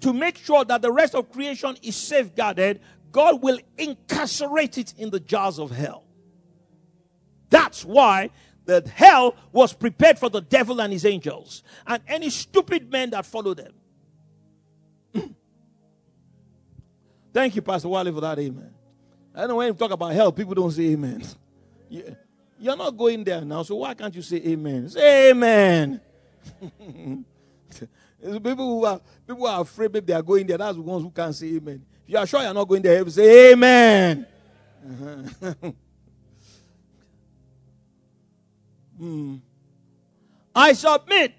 to 0.00 0.12
make 0.12 0.38
sure 0.38 0.64
that 0.64 0.82
the 0.82 0.90
rest 0.90 1.14
of 1.14 1.30
creation 1.30 1.76
is 1.82 1.94
safeguarded, 1.94 2.80
God 3.12 3.42
will 3.42 3.58
incarcerate 3.76 4.78
it 4.78 4.94
in 4.96 5.10
the 5.10 5.20
jars 5.20 5.58
of 5.58 5.70
hell. 5.70 6.04
That's 7.48 7.84
why 7.84 8.30
the 8.64 8.88
hell 8.94 9.34
was 9.52 9.72
prepared 9.72 10.18
for 10.18 10.28
the 10.28 10.40
devil 10.40 10.80
and 10.80 10.92
his 10.92 11.04
angels 11.04 11.62
and 11.86 12.02
any 12.06 12.30
stupid 12.30 12.90
men 12.90 13.10
that 13.10 13.26
follow 13.26 13.54
them. 13.54 13.72
Thank 17.34 17.56
you, 17.56 17.62
Pastor 17.62 17.88
Wiley, 17.88 18.12
for 18.12 18.20
that 18.20 18.38
amen. 18.38 18.72
I 19.34 19.46
know 19.46 19.56
when 19.56 19.68
you 19.68 19.74
talk 19.74 19.90
about 19.90 20.12
hell, 20.12 20.30
people 20.32 20.54
don't 20.54 20.70
say 20.70 20.90
amen. 20.90 21.24
You're 22.60 22.76
not 22.76 22.96
going 22.96 23.24
there 23.24 23.40
now, 23.40 23.62
so 23.62 23.76
why 23.76 23.94
can't 23.94 24.14
you 24.14 24.22
say 24.22 24.36
amen? 24.36 24.88
Say 24.90 25.30
amen. 25.30 26.00
people 28.20 28.54
who 28.56 28.84
are 28.84 29.00
people 29.26 29.42
who 29.42 29.46
are 29.46 29.62
afraid 29.62 29.92
maybe 29.92 30.06
they 30.06 30.12
are 30.12 30.22
going 30.22 30.46
there. 30.46 30.58
That's 30.58 30.76
the 30.76 30.82
ones 30.82 31.02
who 31.02 31.10
can't 31.10 31.34
say 31.34 31.46
amen. 31.54 31.84
You 32.10 32.18
are 32.18 32.26
sure 32.26 32.42
you're 32.42 32.52
not 32.52 32.66
going 32.66 32.82
there, 32.82 33.04
you 33.04 33.10
say 33.10 33.52
amen. 33.52 34.26
Uh-huh. 34.84 35.54
hmm. 38.98 39.36
I 40.52 40.72
submit 40.72 41.34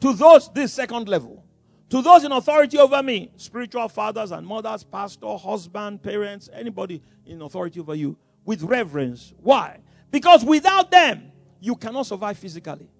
to 0.00 0.12
those 0.12 0.52
this 0.52 0.74
second 0.74 1.08
level. 1.08 1.42
To 1.88 2.02
those 2.02 2.24
in 2.24 2.32
authority 2.32 2.76
over 2.76 3.02
me, 3.02 3.30
spiritual 3.36 3.88
fathers 3.88 4.32
and 4.32 4.46
mothers, 4.46 4.84
pastor, 4.84 5.34
husband, 5.38 6.02
parents, 6.02 6.50
anybody 6.52 7.00
in 7.24 7.40
authority 7.40 7.80
over 7.80 7.94
you, 7.94 8.18
with 8.44 8.62
reverence. 8.64 9.32
Why? 9.38 9.78
Because 10.10 10.44
without 10.44 10.90
them, 10.90 11.32
you 11.58 11.74
cannot 11.74 12.04
survive 12.04 12.36
physically. 12.36 12.90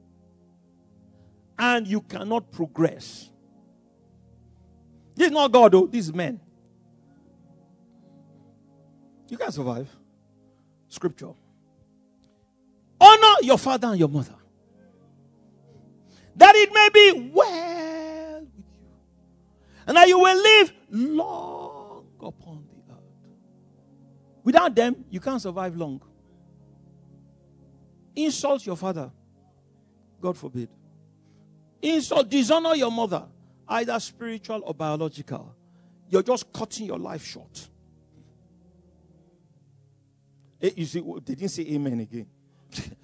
And 1.58 1.86
you 1.86 2.00
cannot 2.00 2.50
progress. 2.50 3.28
This 5.14 5.26
is 5.26 5.32
not 5.32 5.52
God, 5.52 5.72
though, 5.72 5.86
this 5.86 6.06
is 6.06 6.14
men. 6.14 6.40
You 9.28 9.36
can't 9.36 9.52
survive. 9.52 9.88
Scripture. 10.88 11.32
Honor 13.00 13.34
your 13.42 13.58
father 13.58 13.88
and 13.88 13.98
your 13.98 14.08
mother. 14.08 14.34
That 16.36 16.54
it 16.54 16.72
may 16.72 16.88
be 16.92 17.30
well 17.34 18.40
with 18.40 18.48
you. 18.56 18.64
and 19.86 19.96
that 19.96 20.08
you 20.08 20.18
will 20.18 20.36
live 20.42 20.72
long 20.90 22.06
upon 22.20 22.64
the 22.68 22.92
earth. 22.92 23.00
Without 24.44 24.74
them, 24.74 25.04
you 25.10 25.20
can't 25.20 25.40
survive 25.40 25.76
long. 25.76 26.00
Insult 28.14 28.64
your 28.64 28.76
father, 28.76 29.10
God 30.20 30.36
forbid. 30.36 30.68
Insult, 31.82 32.28
dishonor 32.28 32.74
your 32.74 32.90
mother, 32.90 33.24
either 33.68 33.98
spiritual 34.00 34.62
or 34.64 34.74
biological. 34.74 35.54
You're 36.08 36.22
just 36.22 36.50
cutting 36.52 36.86
your 36.86 36.98
life 36.98 37.24
short. 37.24 37.68
Eh, 40.60 40.70
you 40.76 40.86
see, 40.86 41.00
they 41.00 41.34
didn't 41.34 41.50
say 41.50 41.62
amen 41.62 42.00
again. 42.00 42.26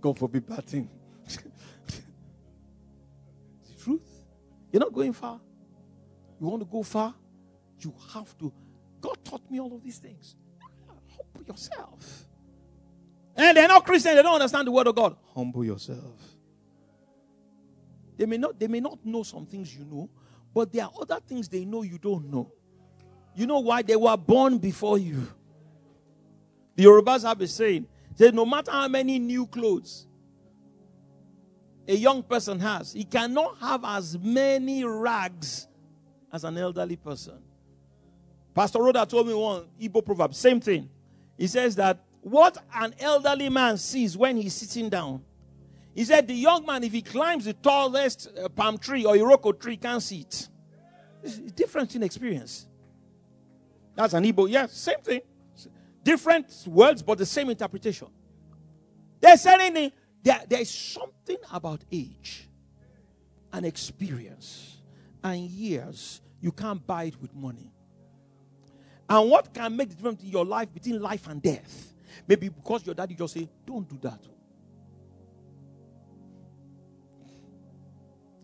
God 0.00 0.18
forbid 0.18 0.46
bad 0.46 0.64
thing. 0.64 0.88
The 3.66 3.82
truth. 3.82 4.22
You're 4.72 4.80
not 4.80 4.92
going 4.92 5.12
far. 5.12 5.40
You 6.40 6.46
want 6.46 6.62
to 6.62 6.68
go 6.68 6.82
far? 6.82 7.14
You 7.80 7.94
have 8.12 8.36
to. 8.38 8.52
God 9.00 9.16
taught 9.24 9.50
me 9.50 9.60
all 9.60 9.74
of 9.74 9.82
these 9.82 9.98
things. 9.98 10.36
Humble 11.16 11.46
yourself. 11.46 12.24
And 13.36 13.56
they're 13.56 13.68
not 13.68 13.86
Christian, 13.86 14.16
they 14.16 14.22
don't 14.22 14.34
understand 14.34 14.66
the 14.66 14.72
word 14.72 14.88
of 14.88 14.96
God. 14.96 15.16
Humble 15.34 15.64
yourself. 15.64 16.20
They 18.16 18.26
may 18.26 18.36
not, 18.36 18.58
they 18.58 18.66
may 18.66 18.80
not 18.80 18.98
know 19.04 19.22
some 19.22 19.46
things 19.46 19.72
you 19.74 19.84
know, 19.84 20.10
but 20.54 20.72
there 20.72 20.84
are 20.84 20.92
other 21.00 21.20
things 21.26 21.48
they 21.48 21.64
know 21.64 21.82
you 21.82 21.98
don't 21.98 22.30
know. 22.30 22.52
You 23.34 23.46
know 23.46 23.60
why? 23.60 23.82
They 23.82 23.96
were 23.96 24.16
born 24.16 24.58
before 24.58 24.98
you. 24.98 25.26
The 26.74 26.84
Yorubas 26.84 27.22
have 27.22 27.40
a 27.40 27.46
saying. 27.46 27.86
Say, 28.16 28.30
no 28.30 28.44
matter 28.44 28.70
how 28.72 28.88
many 28.88 29.18
new 29.18 29.46
clothes 29.46 30.08
a 31.88 31.94
young 31.96 32.22
person 32.22 32.60
has. 32.60 32.92
He 32.92 33.04
cannot 33.04 33.56
have 33.58 33.82
as 33.84 34.18
many 34.18 34.84
rags 34.84 35.66
as 36.30 36.44
an 36.44 36.58
elderly 36.58 36.96
person. 36.96 37.38
Pastor 38.54 38.80
Rhoda 38.80 39.06
told 39.06 39.26
me 39.26 39.34
one 39.34 39.64
Igbo 39.80 40.04
proverb, 40.04 40.34
same 40.34 40.60
thing. 40.60 40.90
He 41.38 41.46
says 41.46 41.74
that 41.76 42.04
what 42.20 42.58
an 42.74 42.94
elderly 43.00 43.48
man 43.48 43.78
sees 43.78 44.16
when 44.16 44.36
he's 44.36 44.52
sitting 44.54 44.90
down. 44.90 45.24
He 45.98 46.04
said 46.04 46.28
the 46.28 46.34
young 46.34 46.64
man, 46.64 46.84
if 46.84 46.92
he 46.92 47.02
climbs 47.02 47.46
the 47.46 47.54
tallest 47.54 48.28
uh, 48.40 48.48
palm 48.48 48.78
tree 48.78 49.04
or 49.04 49.16
Iroko 49.16 49.58
tree, 49.58 49.76
can't 49.76 50.00
see 50.00 50.20
it. 50.20 50.48
It's 51.24 51.38
different 51.38 51.92
in 51.96 52.04
experience. 52.04 52.68
That's 53.96 54.14
an 54.14 54.22
Igbo. 54.22 54.48
Yeah, 54.48 54.66
same 54.66 55.00
thing. 55.00 55.22
Different 56.04 56.54
words, 56.68 57.02
but 57.02 57.18
the 57.18 57.26
same 57.26 57.50
interpretation. 57.50 58.06
They're 59.20 59.36
saying 59.36 59.90
there, 60.22 60.40
there 60.48 60.60
is 60.60 60.70
something 60.70 61.38
about 61.52 61.80
age 61.90 62.48
and 63.52 63.66
experience 63.66 64.76
and 65.24 65.40
years 65.50 66.20
you 66.40 66.52
can't 66.52 66.86
buy 66.86 67.06
it 67.06 67.20
with 67.20 67.34
money. 67.34 67.72
And 69.08 69.28
what 69.28 69.52
can 69.52 69.76
make 69.76 69.88
the 69.88 69.96
difference 69.96 70.22
in 70.22 70.28
your 70.28 70.44
life 70.44 70.72
between 70.72 71.02
life 71.02 71.26
and 71.26 71.42
death? 71.42 71.92
Maybe 72.28 72.50
because 72.50 72.86
your 72.86 72.94
daddy 72.94 73.16
just 73.16 73.34
say, 73.34 73.48
"Don't 73.66 73.88
do 73.88 73.98
that." 74.02 74.20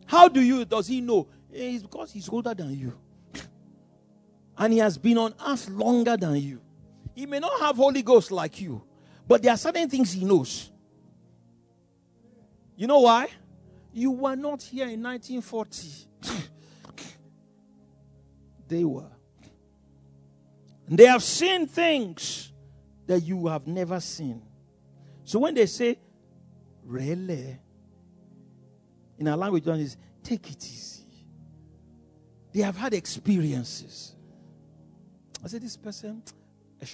How 0.07 0.29
do 0.29 0.41
you? 0.41 0.65
Does 0.65 0.87
he 0.87 1.01
know? 1.01 1.29
Eh, 1.53 1.75
it's 1.75 1.83
because 1.83 2.13
he's 2.13 2.29
older 2.29 2.55
than 2.55 2.79
you, 2.79 2.99
and 4.59 4.73
he 4.73 4.79
has 4.79 4.99
been 4.99 5.19
on 5.19 5.35
earth 5.47 5.69
longer 5.69 6.17
than 6.17 6.37
you. 6.37 6.61
He 7.15 7.27
may 7.27 7.39
not 7.39 7.61
have 7.61 7.77
Holy 7.77 8.03
Ghost 8.03 8.31
like 8.31 8.61
you, 8.61 8.83
but 9.27 9.43
there 9.43 9.53
are 9.53 9.57
certain 9.57 9.89
things 9.89 10.13
he 10.13 10.25
knows. 10.25 10.71
You 12.77 12.87
know 12.87 13.01
why? 13.01 13.29
You 13.93 14.11
were 14.11 14.35
not 14.35 14.63
here 14.63 14.89
in 14.89 15.03
1940. 15.03 15.89
they 18.69 18.85
were. 18.85 19.11
And 20.89 20.99
they 20.99 21.07
have 21.07 21.23
seen 21.23 21.67
things 21.67 22.53
that 23.07 23.21
you 23.21 23.47
have 23.47 23.67
never 23.67 24.01
seen. 24.01 24.43
So 25.25 25.39
when 25.39 25.55
they 25.55 25.67
say, 25.67 25.99
really, 26.83 27.59
in 29.19 29.29
our 29.29 29.37
language, 29.37 29.67
is 29.67 29.97
take 30.23 30.51
it 30.51 30.65
easy. 30.65 31.05
They 32.53 32.61
have 32.63 32.77
had 32.77 32.95
experiences. 32.95 34.15
I 35.45 35.49
said, 35.49 35.63
this 35.63 35.77
person, 35.77 36.23
a. 36.81 36.87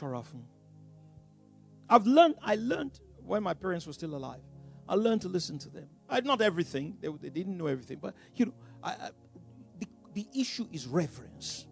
I've 1.89 2.07
learned, 2.07 2.37
I 2.43 2.57
learned 2.57 2.99
when 3.25 3.43
my 3.43 3.55
parents 3.55 3.87
were 3.87 3.93
still 3.93 4.15
alive. 4.15 4.41
I 4.89 4.95
learned 4.95 5.23
to 5.23 5.29
listen 5.29 5.59
to 5.61 5.69
them. 5.69 5.89
I, 6.09 6.21
not 6.21 6.41
everything, 6.41 6.97
they, 7.01 7.09
they 7.09 7.31
didn't 7.31 7.57
know 7.57 7.67
everything, 7.67 7.99
but 8.01 8.15
you 8.35 8.47
know, 8.47 8.55
I, 8.83 8.91
I, 8.91 9.11
the, 9.79 9.87
the 10.15 10.27
issue 10.35 10.67
is 10.73 10.87
reverence. 10.87 11.67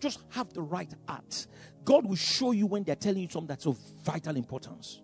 Just 0.00 0.20
have 0.30 0.52
the 0.52 0.60
right 0.60 0.92
heart. 1.08 1.46
God 1.84 2.04
will 2.04 2.16
show 2.16 2.52
you 2.52 2.66
when 2.66 2.82
they're 2.84 2.96
telling 2.96 3.22
you 3.22 3.28
something 3.30 3.46
that's 3.46 3.66
of 3.66 3.78
vital 4.04 4.36
importance. 4.36 5.00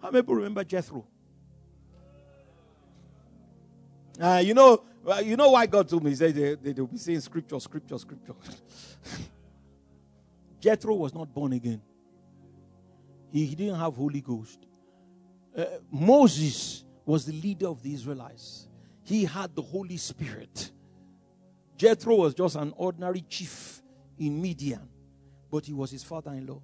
How 0.00 0.10
many 0.10 0.22
people 0.22 0.34
remember 0.36 0.64
Jethro? 0.64 1.06
Uh, 4.20 4.42
you 4.44 4.54
know, 4.54 4.82
uh, 5.06 5.22
you 5.24 5.36
know 5.36 5.50
why 5.50 5.66
God 5.66 5.88
told 5.88 6.04
me? 6.04 6.10
He 6.10 6.16
said 6.16 6.34
they, 6.34 6.54
they, 6.54 6.80
will 6.80 6.86
be 6.86 6.98
saying 6.98 7.20
scripture, 7.20 7.58
scripture, 7.58 7.98
scripture. 7.98 8.34
Jethro 10.60 10.94
was 10.94 11.14
not 11.14 11.32
born 11.32 11.52
again. 11.52 11.82
He, 13.32 13.46
he 13.46 13.54
didn't 13.54 13.78
have 13.78 13.94
Holy 13.94 14.20
Ghost. 14.20 14.66
Uh, 15.56 15.64
Moses 15.90 16.84
was 17.04 17.24
the 17.24 17.32
leader 17.32 17.68
of 17.68 17.82
the 17.82 17.92
Israelites. 17.92 18.68
He 19.02 19.24
had 19.24 19.54
the 19.56 19.62
Holy 19.62 19.96
Spirit. 19.96 20.70
Jethro 21.76 22.14
was 22.14 22.34
just 22.34 22.54
an 22.56 22.72
ordinary 22.76 23.22
chief 23.22 23.82
in 24.18 24.40
Midian, 24.40 24.88
but 25.50 25.66
he 25.66 25.72
was 25.72 25.90
his 25.90 26.04
father 26.04 26.30
in 26.32 26.46
law. 26.46 26.62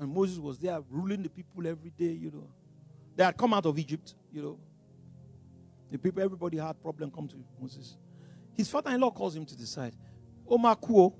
And 0.00 0.12
Moses 0.12 0.38
was 0.38 0.58
there 0.58 0.80
ruling 0.90 1.22
the 1.22 1.28
people 1.28 1.64
every 1.66 1.90
day, 1.90 2.12
you 2.12 2.30
know. 2.32 2.48
They 3.14 3.22
had 3.22 3.36
come 3.36 3.54
out 3.54 3.66
of 3.66 3.78
Egypt, 3.78 4.14
you 4.32 4.42
know. 4.42 4.58
The 5.92 5.98
people, 5.98 6.22
everybody 6.22 6.56
had 6.56 6.80
problem 6.80 7.10
come 7.10 7.28
to 7.28 7.36
Moses. 7.60 7.98
His 8.54 8.70
father-in-law 8.70 9.10
calls 9.10 9.36
him 9.36 9.44
to 9.44 9.54
the 9.54 9.66
side. 9.66 9.94
Oh, 10.48 10.56
Omakuo. 10.56 11.12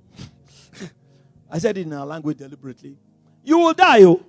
I 1.51 1.59
said 1.59 1.77
it 1.77 1.85
in 1.85 1.93
our 1.93 2.07
language 2.07 2.37
deliberately. 2.39 2.97
You 3.43 3.59
will 3.59 3.73
die, 3.73 4.01
oh. 4.03 4.19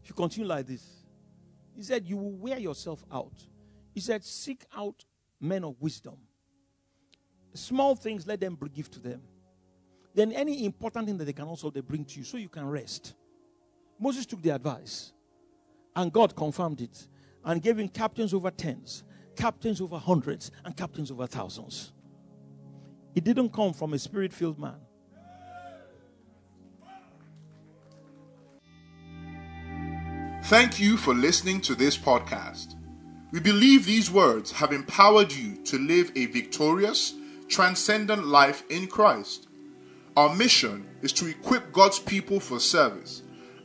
If 0.00 0.10
you 0.10 0.14
continue 0.14 0.48
like 0.48 0.68
this. 0.68 0.84
He 1.74 1.82
said, 1.82 2.06
You 2.06 2.16
will 2.16 2.30
wear 2.30 2.58
yourself 2.58 3.04
out. 3.12 3.32
He 3.92 4.00
said, 4.00 4.24
Seek 4.24 4.64
out 4.76 5.04
men 5.40 5.64
of 5.64 5.74
wisdom. 5.80 6.14
Small 7.54 7.96
things, 7.96 8.28
let 8.28 8.40
them 8.40 8.56
give 8.72 8.88
to 8.92 9.00
them. 9.00 9.22
Then 10.14 10.30
any 10.30 10.64
important 10.64 11.06
thing 11.08 11.18
that 11.18 11.24
they 11.24 11.32
can 11.32 11.48
also 11.48 11.68
they 11.68 11.80
bring 11.80 12.04
to 12.04 12.18
you 12.18 12.24
so 12.24 12.36
you 12.36 12.48
can 12.48 12.68
rest. 12.68 13.14
Moses 13.98 14.24
took 14.24 14.40
the 14.40 14.50
advice 14.50 15.12
and 15.96 16.12
God 16.12 16.36
confirmed 16.36 16.80
it 16.80 17.08
and 17.44 17.64
him 17.64 17.88
captains 17.88 18.34
over 18.34 18.50
tens, 18.50 19.04
captains 19.36 19.80
over 19.80 19.98
hundreds, 19.98 20.50
and 20.64 20.76
captains 20.76 21.10
over 21.10 21.26
thousands. 21.26 21.92
It 23.14 23.24
didn't 23.24 23.52
come 23.52 23.72
from 23.72 23.92
a 23.92 23.98
spirit 23.98 24.32
filled 24.32 24.58
man. 24.58 24.76
Thank 30.44 30.80
you 30.80 30.96
for 30.96 31.14
listening 31.14 31.60
to 31.62 31.74
this 31.74 31.96
podcast. 31.96 32.74
We 33.32 33.40
believe 33.40 33.86
these 33.86 34.10
words 34.10 34.52
have 34.52 34.72
empowered 34.72 35.32
you 35.32 35.56
to 35.64 35.78
live 35.78 36.12
a 36.16 36.26
victorious, 36.26 37.14
transcendent 37.48 38.26
life 38.26 38.64
in 38.68 38.86
Christ. 38.86 39.48
Our 40.16 40.34
mission 40.34 40.86
is 41.00 41.12
to 41.14 41.26
equip 41.26 41.72
God's 41.72 41.98
people 41.98 42.40
for 42.40 42.60
service 42.60 43.22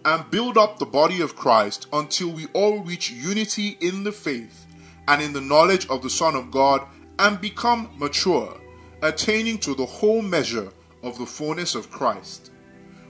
and 0.08 0.32
build 0.32 0.58
up 0.58 0.80
the 0.80 0.86
body 0.86 1.20
of 1.20 1.36
Christ 1.36 1.88
until 1.91 2.30
we 2.30 2.46
all 2.54 2.80
reach 2.80 3.12
unity 3.12 3.78
in 3.82 4.06
the 4.06 4.12
faith 4.13 4.65
and 5.10 5.22
in 5.22 5.34
the 5.34 5.41
knowledge 5.41 5.86
of 5.89 6.02
the 6.02 6.10
Son 6.10 6.34
of 6.34 6.50
God 6.50 6.82
and 7.20 7.41
become 7.41 7.89
mature, 7.98 8.58
attaining 9.02 9.58
to 9.60 9.76
the 9.76 9.86
whole 9.86 10.22
measure 10.22 10.72
of 11.04 11.20
the 11.20 11.26
fullness 11.26 11.76
of 11.76 11.91
Christ. 11.91 12.52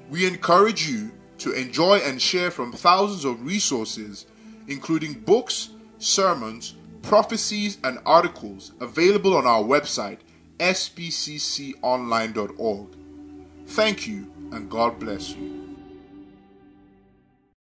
We 0.10 0.26
encourage 0.26 0.90
you 0.90 1.12
to 1.38 1.52
enjoy 1.52 1.98
and 1.98 2.20
share 2.20 2.50
from 2.50 2.72
thousands 2.72 3.26
of 3.26 3.46
resources, 3.46 4.26
including 4.68 5.20
books, 5.20 5.70
sermons, 6.00 6.74
prophecies, 7.04 7.78
and 7.84 8.00
articles 8.08 8.72
available 8.80 9.38
on 9.38 9.46
our 9.46 9.62
website, 9.62 10.18
spcconline.org. 10.58 12.88
Thank 13.68 14.08
you, 14.08 14.34
and 14.52 14.68
God 14.68 14.98
bless 14.98 15.36
you. 15.36 15.67